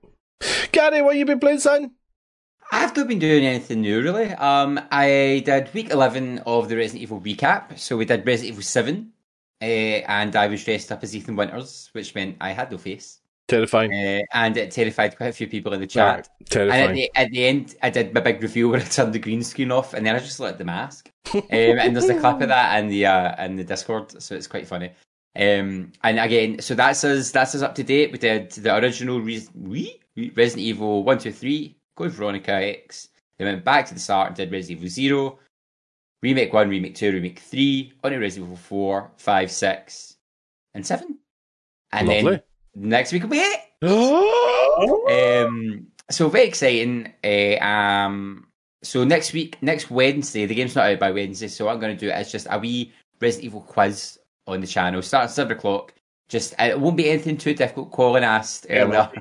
[0.72, 1.92] Gary, what you been playing, son?
[2.72, 4.32] I've not been doing anything new really.
[4.32, 7.78] Um, I did week eleven of the Resident Evil recap.
[7.78, 9.12] So we did Resident Evil Seven,
[9.62, 13.20] uh, and I was dressed up as Ethan Winters, which meant I had no face,
[13.48, 13.94] Terrifying.
[13.94, 16.16] uh, and it terrified quite a few people in the chat.
[16.16, 16.96] And at Terrifying.
[16.96, 19.72] the, at the end, I did my big reveal where I turned the green screen
[19.72, 21.12] off, and then I just lit the mask.
[21.34, 24.48] um, and there's a clip of that in the uh, in the Discord, so it's
[24.48, 24.92] quite funny.
[25.36, 27.32] Um, and again, so that's us.
[27.32, 28.12] That's us up to date.
[28.12, 30.00] We did the original Re- Re-
[30.36, 31.78] Resident Evil one, two, three.
[31.96, 33.10] Code Veronica X.
[33.38, 35.40] They went back to the start and did Resident Evil Zero,
[36.22, 40.18] Remake One, Remake Two, Remake Three, on to Resident Evil Four, Five, Six,
[40.74, 41.20] and Seven.
[41.92, 42.32] And Lovely.
[42.32, 42.42] then
[42.76, 43.60] next week will be it.
[44.74, 47.14] Um, so very exciting.
[47.24, 48.48] Uh, um,
[48.82, 51.48] so next week, next Wednesday, the game's not out by Wednesday.
[51.48, 54.18] So what I'm going to do is just a wee Resident Evil quiz
[54.48, 55.02] on the channel.
[55.02, 55.94] Start at seven o'clock.
[56.30, 57.92] Just uh, it won't be anything too difficult.
[57.92, 59.12] Colin asked earlier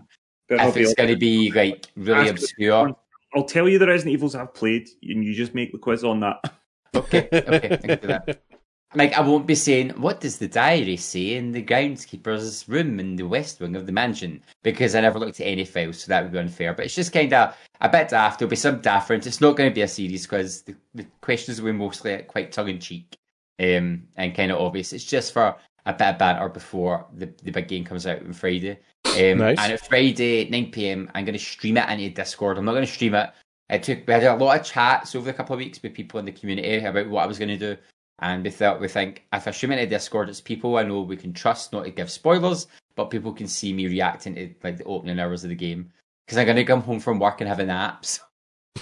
[0.48, 2.96] if it's going to be like really Ask obscure.
[3.34, 6.20] I'll tell you the Resident Evils I've played, and you just make the quiz on
[6.20, 6.52] that.
[6.94, 8.42] Okay, okay, I can do that.
[8.94, 13.16] Like I won't be saying what does the diary say in the groundskeeper's room in
[13.16, 16.22] the west wing of the mansion because I never looked at any files, so that
[16.22, 16.74] would be unfair.
[16.74, 18.38] But it's just kind of a bit daft.
[18.38, 19.26] There'll be some difference.
[19.26, 20.60] It's not going to be a series quiz.
[20.60, 23.16] The, the questions will be mostly quite tongue in cheek
[23.60, 24.92] um, and kind of obvious.
[24.92, 28.32] It's just for a bit of banter before the, the big game comes out on
[28.32, 28.78] Friday.
[29.06, 29.58] Um, Nice.
[29.58, 32.56] And at Friday, 9 pm, I'm going to stream it into Discord.
[32.56, 33.30] I'm not going to stream it.
[33.68, 36.20] It took we had a lot of chats over a couple of weeks with people
[36.20, 37.80] in the community about what I was going to do,
[38.18, 41.00] and we thought we think if I stream it into Discord, it's people I know
[41.00, 44.76] we can trust, not to give spoilers, but people can see me reacting to like
[44.76, 45.90] the opening hours of the game
[46.26, 48.22] because I'm going to come home from work and have a nap, so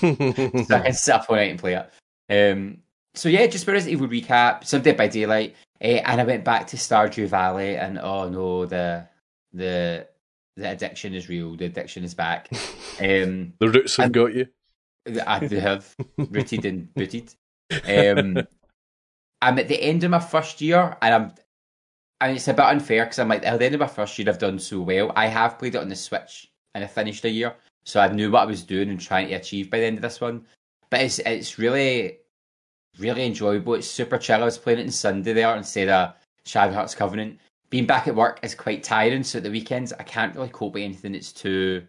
[0.01, 2.53] so I can sit up all night and play it.
[2.53, 2.79] Um,
[3.15, 6.45] so yeah, just for Resident Evil recap, some Dead by Daylight, uh, and I went
[6.45, 9.07] back to Stardew Valley, and oh no, the
[9.53, 10.07] the
[10.57, 11.57] the addiction is real.
[11.57, 12.51] The addiction is back.
[13.01, 14.47] Um, the roots have got you.
[15.27, 17.33] I have rooted and booted.
[17.89, 18.47] Um,
[19.41, 21.33] I'm at the end of my first year, and I'm.
[22.21, 24.29] And it's a bit unfair because I'm like at the end of my first year,
[24.29, 25.13] I've done so well.
[25.17, 27.55] I have played it on the Switch, and I finished a year,
[27.85, 30.03] so I knew what I was doing and trying to achieve by the end of
[30.03, 30.45] this one.
[30.91, 32.19] But it's it's really,
[33.01, 33.75] really enjoyable.
[33.75, 34.43] It's super chill.
[34.43, 37.39] I was playing it on Sunday there instead of Shadow Hearts Covenant.
[37.71, 40.75] Being back at work is quite tiring, so at the weekends I can't really cope
[40.75, 41.87] with anything that's too.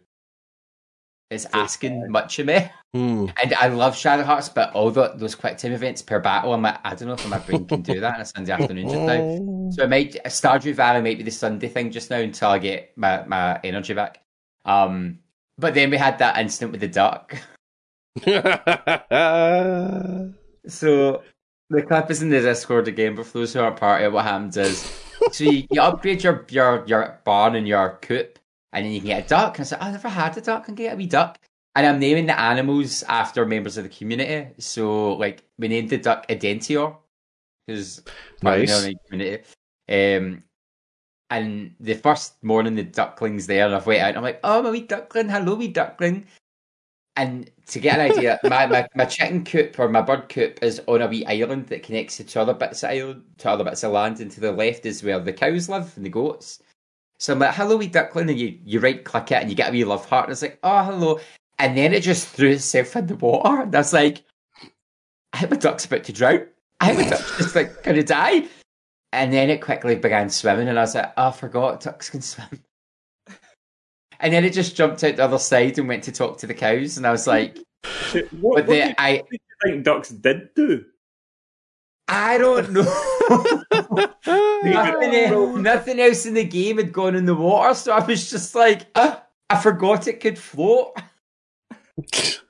[1.32, 2.70] It's asking much of me.
[2.93, 3.28] Hmm.
[3.41, 6.62] And I love Shadow Hearts, but all the, those quick time events per battle, I'm
[6.62, 9.01] like, I don't know if my brain can do that on a Sunday afternoon just
[9.01, 9.72] now.
[9.72, 12.91] So it might Stardew Valley might be the Sunday thing just now until I get
[12.97, 14.22] my, my energy back.
[14.66, 15.20] Um,
[15.57, 17.38] but then we had that incident with the duck.
[20.68, 21.24] So
[21.70, 24.14] the clip is in the Discord again, but for those who aren't part of it,
[24.14, 24.82] what happens is
[25.32, 28.39] so you, you upgrade your, your your barn and your coop,
[28.74, 29.57] and then you can get a duck.
[29.57, 31.39] And I said, "Oh, I've never had a duck and get a wee duck.
[31.76, 34.49] And I'm naming the animals after members of the community.
[34.59, 36.97] So like we named the duck Identior
[37.66, 38.03] because
[38.43, 38.84] Nice.
[38.84, 39.43] the community.
[39.88, 40.43] Um,
[41.30, 44.09] and the first morning the duckling's there, and I've waited out.
[44.09, 46.28] And I'm like, "Oh, my wee duckling, hello, wee duckling."
[47.16, 50.82] And to get an idea, my, my, my chicken coop or my bird coop is
[50.88, 53.93] on a wee island that connects to other bits of island, to other bits of
[53.93, 56.61] land, and to the left is where the cows live and the goats.
[57.17, 59.69] So I'm like, hello, wee duckling, and you, you right click it and you get
[59.69, 61.19] a wee love heart, and it's like, oh, hello.
[61.59, 64.24] And then it just threw itself in the water, and I was like,
[65.32, 66.47] I think my duck's about to drown.
[66.82, 68.47] I think my duck's just like gonna die.
[69.13, 72.22] And then it quickly began swimming, and I was like, oh, I forgot ducks can
[72.22, 72.61] swim.
[74.22, 76.53] And then it just jumped out the other side and went to talk to the
[76.53, 77.57] cows, and I was like,
[78.13, 79.24] What, but what do then you I
[79.63, 80.86] think ducks did do?
[82.07, 82.84] I don't know.
[84.63, 88.30] nothing, el- nothing else in the game had gone in the water, so I was
[88.30, 89.15] just like, uh,
[89.49, 90.97] I forgot it could float.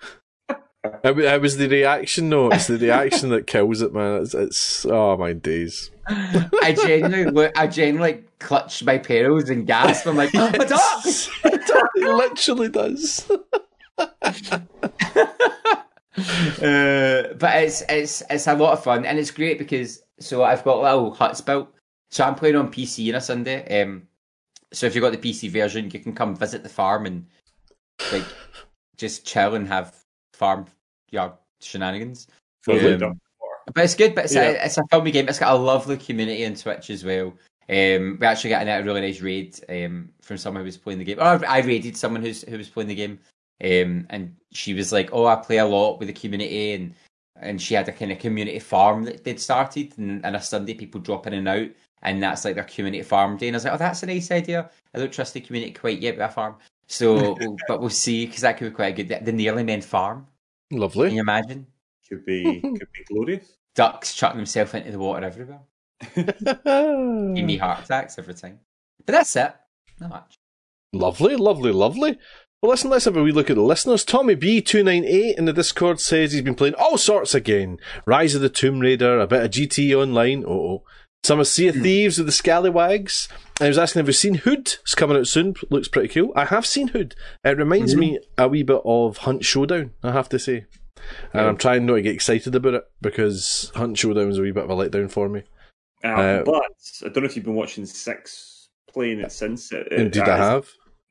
[0.84, 2.50] It, it was the reaction, though.
[2.50, 4.24] It's the reaction that kills it, man.
[4.24, 5.92] It's, it's oh my days.
[6.08, 10.08] I genuinely look, I genuinely clutched my pearls and gasped.
[10.08, 11.06] I'm like, oh, duck!
[11.46, 13.30] it literally does.
[16.18, 20.64] Uh, but it's it's it's a lot of fun and it's great because so I've
[20.64, 21.74] got little huts built.
[22.10, 23.82] So I'm playing on PC on a Sunday.
[23.82, 24.08] Um,
[24.74, 27.26] so if you've got the PC version, you can come visit the farm and
[28.12, 28.26] like
[28.98, 29.96] just chill and have
[30.42, 30.66] farm
[31.12, 32.28] yard shenanigans.
[32.68, 33.20] Um.
[33.74, 34.16] But it's good.
[34.16, 34.50] But it's, Yeah.
[34.50, 35.30] a, it's a filmy game.
[35.30, 37.34] It's got a lovely community on Twitch as well.
[37.70, 41.06] Um, we actually got a really nice raid um, from someone who was playing the
[41.06, 41.20] game.
[41.22, 43.20] Oh, I raided someone who's who was playing the game,
[43.64, 46.94] um, and she was like, "Oh, I play a lot with the community," and
[47.38, 50.74] and she had a kind of community farm that they'd started, and, and a Sunday
[50.74, 51.70] people drop in and out,
[52.02, 53.48] and that's like their community farm day.
[53.48, 54.70] And I was like, "Oh, that's a nice idea.
[54.94, 56.56] I don't trust the community quite yet with a farm."
[56.88, 57.38] So,
[57.70, 59.08] but we'll see because that could be quite good.
[59.08, 60.28] The, the Nearly Men farm.
[61.10, 61.68] Can you imagine?
[62.08, 63.58] Could be could be glorious.
[63.76, 65.62] Ducks chucking themselves into the water everywhere.
[66.16, 68.60] Give me heart attacks every time.
[69.06, 69.54] But that's it.
[70.00, 70.40] Not much.
[70.94, 72.18] Lovely, lovely, lovely.
[72.62, 74.04] Well, listen, let's have a wee look at the listeners.
[74.04, 77.80] Tommy B298 in the Discord says he's been playing all sorts again.
[78.06, 80.84] Rise of the Tomb Raider, a bit of GT Online, oh,
[81.24, 83.28] some of Sea of Thieves with the Scallywags.
[83.60, 84.76] He was asking, have we seen Hood?
[84.82, 85.56] It's coming out soon.
[85.70, 86.34] Looks pretty cool.
[86.36, 87.16] I have seen Hood.
[87.44, 90.66] It reminds me a wee bit of Hunt Showdown, I have to say.
[91.34, 94.52] And I'm trying not to get excited about it because Hunt Showdown was a wee
[94.52, 95.44] bit of a letdown for me.
[96.04, 96.64] Um, Uh, but
[97.04, 99.72] I don't know if you've been watching Six playing it since.
[99.72, 100.70] It, Indeed, I is- have.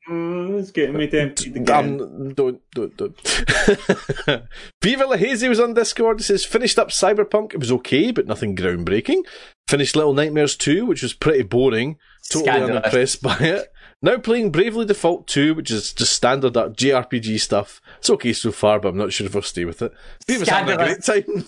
[0.09, 2.01] Mm, it's getting me tempted again.
[2.01, 3.15] Um, don't, don't, don't.
[4.81, 6.21] Viva La Hazy was on Discord.
[6.21, 7.53] It says, finished up Cyberpunk.
[7.53, 9.23] It was okay, but nothing groundbreaking.
[9.67, 11.97] Finished Little Nightmares 2, which was pretty boring.
[12.31, 12.69] Totally Scandalous.
[12.77, 13.73] unimpressed by it.
[14.01, 17.79] Now playing Bravely Default 2, which is just standard up JRPG stuff.
[17.99, 19.93] It's okay so far, but I'm not sure if I'll stay with it.
[20.25, 21.45] Viva's having a great time.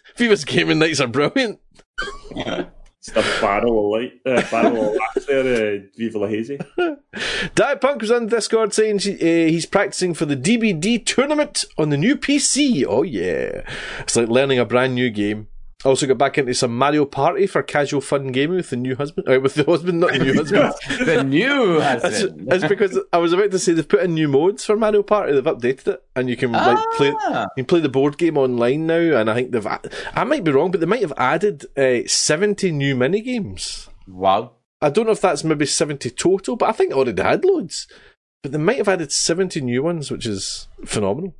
[0.16, 1.60] Viva's gaming nights are brilliant.
[3.02, 5.40] Stuff barrel of light, uh, barrel of laughs there.
[5.40, 6.56] Uh, Viva La Hazy.
[7.56, 11.90] Diet Punk was on Discord saying she, uh, he's practicing for the DBD tournament on
[11.90, 12.84] the new PC.
[12.88, 13.64] Oh yeah,
[13.98, 15.48] it's like learning a brand new game.
[15.84, 18.94] I also got back into some Mario Party for casual fun gaming with the new
[18.94, 19.28] husband.
[19.28, 20.74] Uh, with the husband, not the new husband.
[21.06, 22.48] The new husband.
[22.48, 25.32] that's because I was about to say they've put in new modes for Mario Party.
[25.32, 27.12] They've updated it, and you can like play.
[27.16, 27.48] Ah.
[27.56, 29.66] You can play the board game online now, and I think they've.
[29.66, 33.88] I might be wrong, but they might have added uh, seventy new mini games.
[34.06, 34.52] Wow.
[34.80, 37.86] I don't know if that's maybe 70 total, but I think it already had loads.
[38.42, 41.36] But they might have added 70 new ones, which is phenomenal.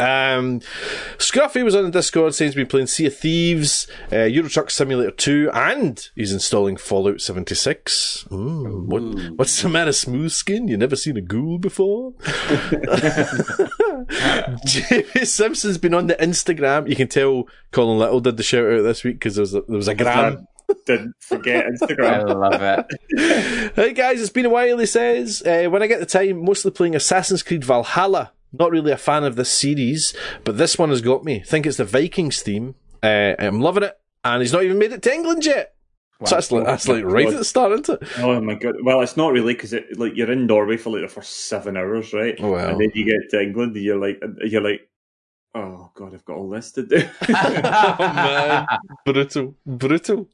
[0.00, 0.60] Um,
[1.16, 4.70] Scruffy was on the Discord saying he's been playing Sea of Thieves, uh, Euro Truck
[4.70, 8.26] Simulator 2, and he's installing Fallout 76.
[8.30, 9.02] Mm, what,
[9.36, 10.68] what's the matter, Smooth Skin?
[10.68, 12.14] You never seen a ghoul before?
[14.64, 16.88] Jamie Simpson's been on the Instagram.
[16.88, 19.62] You can tell Colin Little did the shout out this week because there was a,
[19.62, 20.46] there was a gram.
[20.86, 22.28] Didn't forget Instagram.
[22.28, 23.72] I love it.
[23.74, 25.42] Hey guys, it's been a while, he says.
[25.42, 28.32] Uh, when I get the time, mostly playing Assassin's Creed Valhalla.
[28.52, 31.40] Not really a fan of this series, but this one has got me.
[31.40, 32.74] I think it's the Vikings theme.
[33.02, 35.74] Uh, I'm loving it, and he's not even made it to England yet.
[36.24, 38.08] So that's like, that's like right at the start, isn't it?
[38.18, 38.74] Oh my god!
[38.82, 42.12] Well, it's not really because like you're in Norway for like the first seven hours,
[42.12, 42.34] right?
[42.40, 42.70] Oh, well.
[42.70, 44.88] And then you get to England, and you're like, you're like,
[45.54, 46.96] oh god, I've got all this to do.
[47.28, 48.66] oh man,
[49.04, 50.28] brutal, brutal.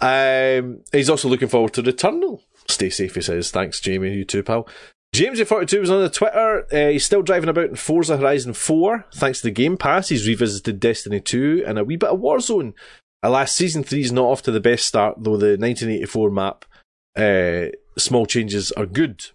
[0.00, 2.40] Um, he's also looking forward to Returnal.
[2.66, 3.50] Stay safe, he says.
[3.50, 4.14] Thanks, Jamie.
[4.14, 4.66] You too, pal.
[5.14, 6.66] Jamesy42 was on the Twitter.
[6.72, 9.06] Uh, he's still driving about in Forza Horizon 4.
[9.14, 12.74] Thanks to the Game Pass, he's revisited Destiny 2 and a wee bit of Warzone.
[13.22, 16.64] Alas, Season 3 is not off to the best start, though the 1984 map,
[17.16, 17.66] uh,
[17.98, 19.26] small changes are good.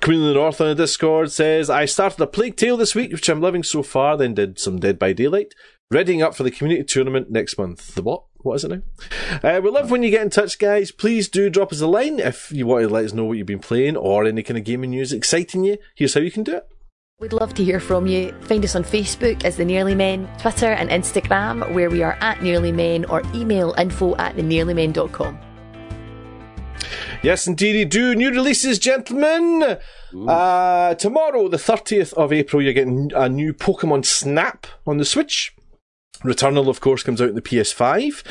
[0.00, 3.12] Queen of the North on the Discord says, I started a Plague Tale this week,
[3.12, 5.54] which I'm loving so far, then did some Dead by Daylight.
[5.90, 7.94] Readying up for the community tournament next month.
[7.94, 8.24] The what?
[8.42, 8.82] What is it now?
[9.42, 10.90] Uh, we love when you get in touch, guys.
[10.90, 13.46] Please do drop us a line if you want to let us know what you've
[13.46, 15.76] been playing or any kind of gaming news exciting you.
[15.94, 16.68] Here's how you can do it.
[17.20, 18.32] We'd love to hear from you.
[18.40, 22.42] Find us on Facebook as The Nearly Men, Twitter and Instagram, where we are at
[22.42, 25.38] Nearly Men, or email info at thenearlymen.com.
[27.22, 28.14] Yes, indeed, do.
[28.14, 29.76] New releases, gentlemen.
[30.26, 35.54] Uh, tomorrow, the 30th of April, you're getting a new Pokemon Snap on the Switch.
[36.24, 38.22] Returnal, of course, comes out in the PS5.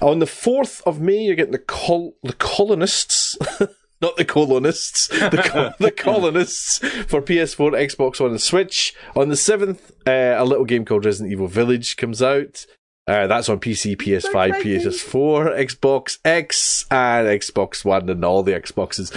[0.00, 3.36] On the 4th of May, you're getting the col- the Colonists.
[4.00, 8.92] Not the colonists, the, col- the colonists for PS4, Xbox One, and Switch.
[9.14, 12.66] On the 7th, uh, a little game called Resident Evil Village comes out.
[13.06, 19.12] Uh, that's on PC, PS5, PS4, Xbox X, and Xbox One, and all the Xboxes.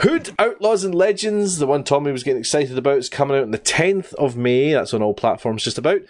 [0.00, 3.50] Hood Outlaws and Legends, the one Tommy was getting excited about, is coming out on
[3.50, 4.72] the 10th of May.
[4.72, 6.00] That's on all platforms just about.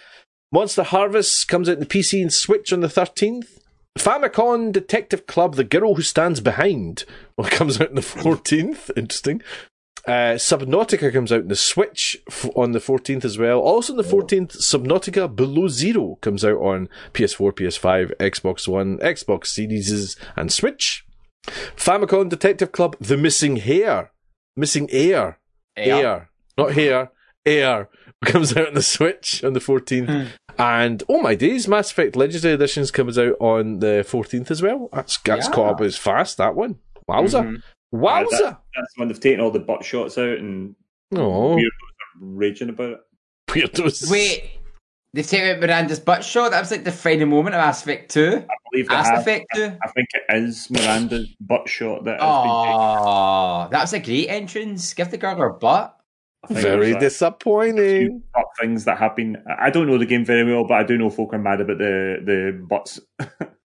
[0.55, 3.59] Monster Harvest comes out in the PC and Switch on the 13th.
[3.99, 7.05] Famicom Detective Club, The Girl Who Stands Behind,
[7.37, 8.89] well, comes out on the 14th.
[8.97, 9.43] Interesting.
[10.07, 13.59] Uh, Subnautica comes out in the Switch f- on the 14th as well.
[13.59, 19.49] Also on the 14th, Subnautica Below Zero comes out on PS4, PS5, Xbox One, Xbox
[19.49, 21.05] Series, and Switch.
[21.49, 24.13] Famicom Detective Club, The Missing Hair.
[24.57, 25.41] Missing Heir.
[25.77, 26.31] Heir.
[26.57, 27.11] Not hair.
[27.45, 27.89] Heir.
[28.25, 30.29] Comes out on the Switch on the 14th.
[30.59, 34.89] and, oh my days, Mass Effect Legendary Editions comes out on the 14th as well.
[34.93, 35.53] That's, that's Yeah.
[35.53, 36.77] caught up as fast, that one.
[37.11, 37.43] Wowza.
[37.45, 37.63] Mhm.
[37.95, 38.31] Wowza.
[38.31, 40.75] that- That's when they've taken all the butt shots out and
[41.15, 43.01] Oh, weirdos are raging about it.
[43.49, 44.11] weirdos.
[44.11, 44.51] Wait,
[45.13, 46.51] They've taken out Miranda's butt shot.
[46.51, 48.43] That was like the final moment of Mass Effect 2.
[48.51, 49.21] I believe they Mass have.
[49.21, 49.63] Effect 2.
[49.65, 52.81] I think it is Miranda's butt shot that has been taken.
[52.81, 54.93] Oh, that was a great entrance.
[54.93, 55.97] Give the girl her butt.
[56.45, 58.23] I think Very there's disappointing.
[58.61, 59.43] things that have been.
[59.59, 61.79] I don't know the game very well, but I do know folk are mad about
[61.79, 63.01] the the butts.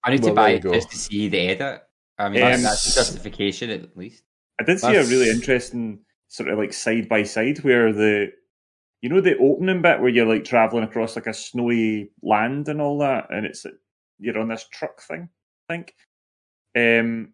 [0.03, 0.73] I need Well, to buy it go.
[0.73, 1.82] just to see the edit.
[2.17, 4.23] I mean, Um, that's, that's justification at least.
[4.59, 8.27] I did see That's- a really interesting sort of like side by side where the
[9.01, 12.82] you know the opening bit where you're like traveling across like a snowy land and
[12.82, 13.65] all that, and it's
[14.19, 15.30] you're on this truck thing.
[15.69, 15.93] I think
[16.75, 17.34] um,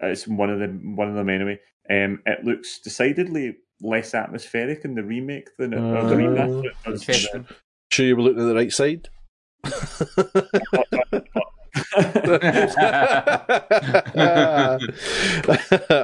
[0.00, 0.96] it's one of them.
[0.96, 1.58] One of them anyway.
[1.90, 6.64] Um, it looks decidedly less atmospheric in the remake than it, or the Uh, remaster.
[6.66, 7.04] It does.
[7.90, 9.08] Sure, you were looking at the right side.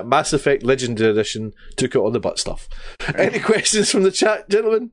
[0.04, 2.68] Mass Effect Legendary Edition took out all the butt stuff.
[3.16, 4.90] Any questions from the chat, gentlemen?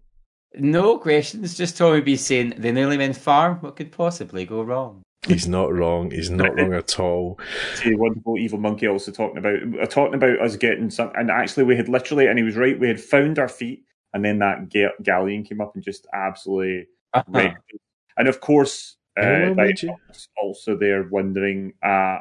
[0.56, 1.58] no questions.
[1.58, 3.58] Just Tommy B saying the Nearly Men Farm.
[3.62, 5.02] What could possibly go wrong?
[5.28, 6.10] He's not wrong.
[6.10, 7.40] He's not wrong at all.
[7.76, 11.64] See, wonderful evil monkey also talking about uh, talking about us getting some, and actually
[11.64, 12.80] we had literally, and he was right.
[12.80, 16.88] We had found our feet, and then that ga- galleon came up and just absolutely
[17.28, 17.80] wrecked us.
[18.18, 19.90] And of course, uh, Diet mind you.
[19.90, 22.18] Punk's also there wondering, uh,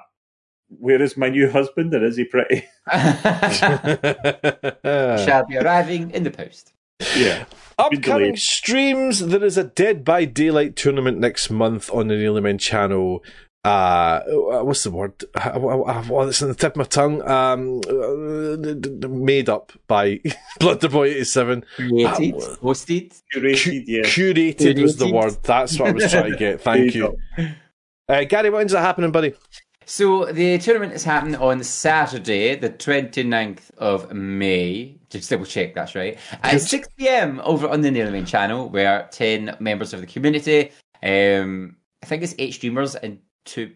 [0.68, 2.68] where is my new husband, and is he pretty?
[5.24, 6.74] Shall be arriving in the post.
[7.16, 7.44] Yeah,
[7.78, 9.20] Upcoming streams.
[9.20, 13.22] There is a Dead by Daylight tournament next month on the Nearly Men channel.
[13.62, 14.20] Uh,
[14.62, 15.22] what's the word?
[15.34, 15.58] Uh,
[16.08, 17.20] Well, it's on the tip of my tongue.
[17.28, 20.20] Um, uh, made up by
[20.60, 21.64] Blunderboy87.
[21.76, 23.20] Created, Ah, hosted.
[23.34, 23.84] curated.
[23.86, 25.36] Yeah, Curated was the word.
[25.42, 26.60] That's what I was trying to get.
[26.62, 27.48] Thank There you you.
[28.08, 29.34] Uh, Gary, when's that happening, buddy?
[29.86, 34.96] So the tournament is happening on Saturday, the 29th of May.
[35.08, 36.18] Just double check that's right.
[36.42, 37.40] At 6 p.m.
[37.42, 40.70] over on the Nearly Men channel, where 10 members of the community,
[41.02, 43.72] um, I think it's eight streamers and two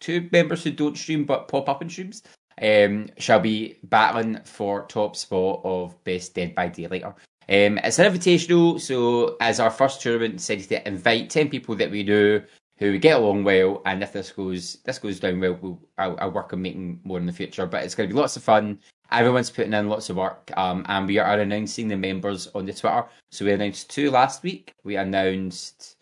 [0.00, 2.22] two members who don't stream but pop up in streams,
[2.60, 7.14] um, shall be battling for top spot of best Dead by Daylighter.
[7.48, 11.90] Um, it's an invitational, so as our first tournament, decided to invite 10 people that
[11.90, 12.42] we know
[12.76, 16.16] who we get along well, and if this goes this goes down well, we'll I'll,
[16.20, 17.66] I'll work on making more in the future.
[17.66, 18.78] But it's going to be lots of fun.
[19.12, 22.72] Everyone's putting in lots of work, um, and we are announcing the members on the
[22.72, 23.04] Twitter.
[23.30, 24.74] So we announced two last week.
[24.82, 25.96] We announced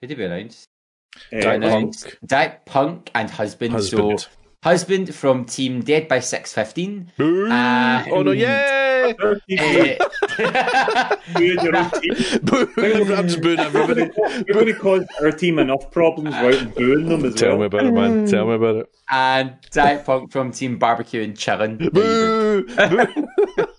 [0.00, 0.66] who did we announce?
[1.32, 2.18] Uh, Diet Punk.
[2.26, 3.72] Diet Punk and husband.
[3.72, 4.20] Husband.
[4.20, 4.28] So
[4.62, 7.10] husband from Team Dead by Six Fifteen.
[7.16, 7.50] Boo!
[7.50, 8.32] Uh, oh no!
[8.32, 9.14] Yay!
[9.18, 9.58] Uh, You
[11.58, 12.14] and your own team.
[12.42, 12.68] Boo!
[12.76, 14.10] I'm booing everybody.
[14.46, 17.70] You're going to cause our team enough problems without booing them as Tell well.
[17.70, 18.26] Tell me about it, man.
[18.26, 18.90] Tell me about it.
[19.10, 21.78] and Diet Punk from Team Barbecue and Chillin'.
[21.92, 22.66] Boo!
[22.66, 23.66] Boo!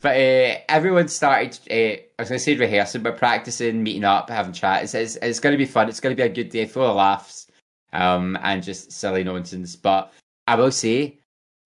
[0.00, 4.28] But uh, everyone started, uh, I was going to say rehearsing, but practicing, meeting up,
[4.28, 4.82] having chat.
[4.82, 5.88] It's, it's, it's going to be fun.
[5.88, 7.46] It's going to be a good day full of laughs
[7.94, 9.76] um, and just silly nonsense.
[9.76, 10.12] But
[10.46, 11.20] I will say,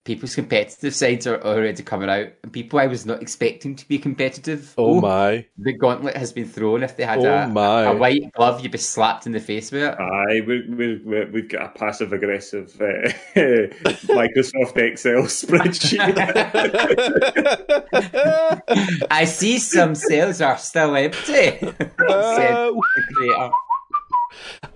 [0.05, 2.29] people's competitive sides are already coming out.
[2.43, 4.72] And people I was not expecting to be competitive.
[4.79, 5.45] Oh my!
[5.59, 6.83] The gauntlet has been thrown.
[6.83, 7.83] If they had Oh a, my!
[7.83, 9.95] a white glove, you'd be slapped in the face with it.
[10.01, 15.99] Aye, we, we, we, we've got a passive aggressive uh, Microsoft Excel spreadsheet.
[19.11, 21.22] I see some cells are still empty.
[21.59, 23.51] said Uh, the creator.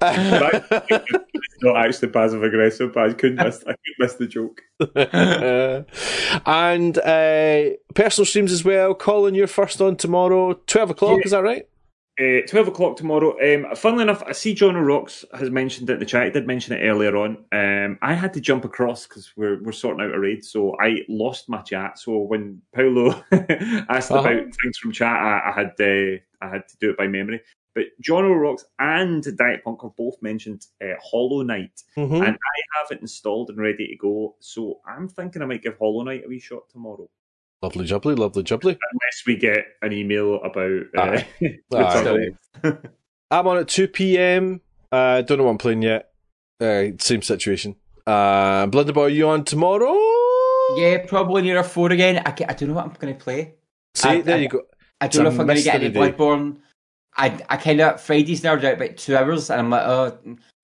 [0.02, 4.62] It's not actually passive aggressive, but I couldn't miss, I couldn't miss the joke.
[6.46, 8.94] and uh, personal streams as well.
[8.94, 11.18] Colin, you're first on tomorrow, twelve o'clock.
[11.18, 11.24] Yeah.
[11.24, 11.66] Is that right?
[12.20, 13.34] Uh, 12 o'clock tomorrow.
[13.42, 16.26] Um, funnily enough, I see John O'Rocks has mentioned it in the chat.
[16.26, 17.38] He did mention it earlier on.
[17.52, 20.98] Um, I had to jump across because we're, we're sorting out a raid, so I
[21.08, 21.98] lost my chat.
[21.98, 24.20] So when Paolo asked Uh-huh.
[24.20, 27.40] about things from chat, I, I had uh, I had to do it by memory.
[27.74, 32.14] But John O'Rocks and Diet Punk have both mentioned uh, Hollow Knight, Mm-hmm.
[32.16, 34.36] and I have it installed and ready to go.
[34.40, 37.08] So I'm thinking I might give Hollow Knight a wee shot tomorrow,
[37.62, 38.76] Lovely jubbly, lovely jubbly.
[38.92, 40.82] unless we get an email about.
[40.96, 41.26] Uh, Aye.
[41.40, 42.10] Return Aye.
[42.10, 42.14] of
[42.62, 42.90] the-
[43.30, 44.60] I'm on at two p.m.
[44.90, 46.10] Uh, don't know what I'm playing yet.
[46.60, 47.76] Uh, same situation.
[48.06, 49.96] Uh, Blunderboy, you on tomorrow?
[50.76, 52.18] Yeah, probably near a four again.
[52.26, 53.54] I, I don't know what I'm going to play.
[53.94, 54.62] See, I- there I- you go.
[55.00, 56.12] I don't know if I'm going to get any mystery day.
[56.16, 56.56] Bloodborne.
[57.16, 60.18] I I kind of Friday's nerded out about two hours, and I'm like, oh,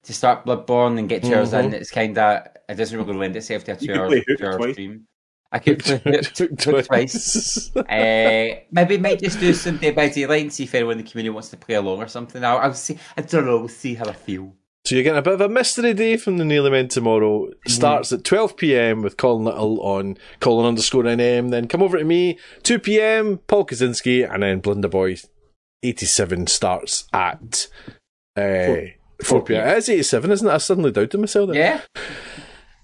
[0.04, 1.74] to start Bloodborne and get 2 hours in, Mhm.
[1.74, 5.04] it's kind of it doesn't really lend itself to a two hour two hour stream.
[5.50, 7.74] I could play Took Hook twice.
[7.76, 11.10] uh, maybe might just do some Dead by Daylight and see if anyone in the
[11.10, 12.44] community wants to play along or something.
[12.44, 12.98] I'll, I'll see.
[13.16, 13.58] I don't know.
[13.58, 14.52] We'll see how I feel.
[14.84, 17.48] So you're getting a bit of a mystery day from the Nearly Men tomorrow.
[17.66, 19.00] Starts at 12 p.m.
[19.02, 21.50] with Colin Little on Colin underscore NM.
[21.50, 23.38] Then come over to me, 2 p.m.
[23.46, 25.26] Paul Kaczynski, and then Blunderboy
[25.82, 27.68] 87 starts at
[28.36, 29.68] uh, 4 p.m.
[29.68, 30.52] It is 87, isn't it?
[30.52, 31.58] I suddenly doubted myself there.
[31.58, 32.02] Yeah.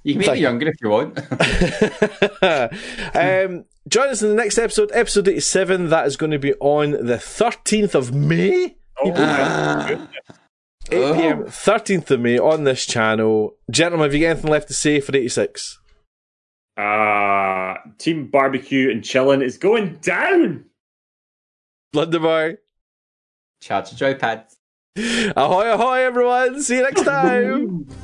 [0.02, 1.18] You can make Thank me younger if you want.
[3.16, 5.88] um, join us in the next episode, episode 87.
[5.88, 8.76] That is going to be on the 13th of May.
[9.02, 10.08] Oh, Ah.
[10.90, 11.44] 8 p.m.
[11.44, 13.56] 13th of May on this channel.
[13.70, 15.80] Gentlemen, have you got anything left to say for 86?
[16.76, 20.66] Uh, Team Barbecue and Chillin' is going down.
[23.68, 23.88] Blunderboy.
[23.88, 24.56] to the joypads.
[25.36, 26.62] Ahoy, ahoy, everyone.
[26.62, 27.86] See you next time.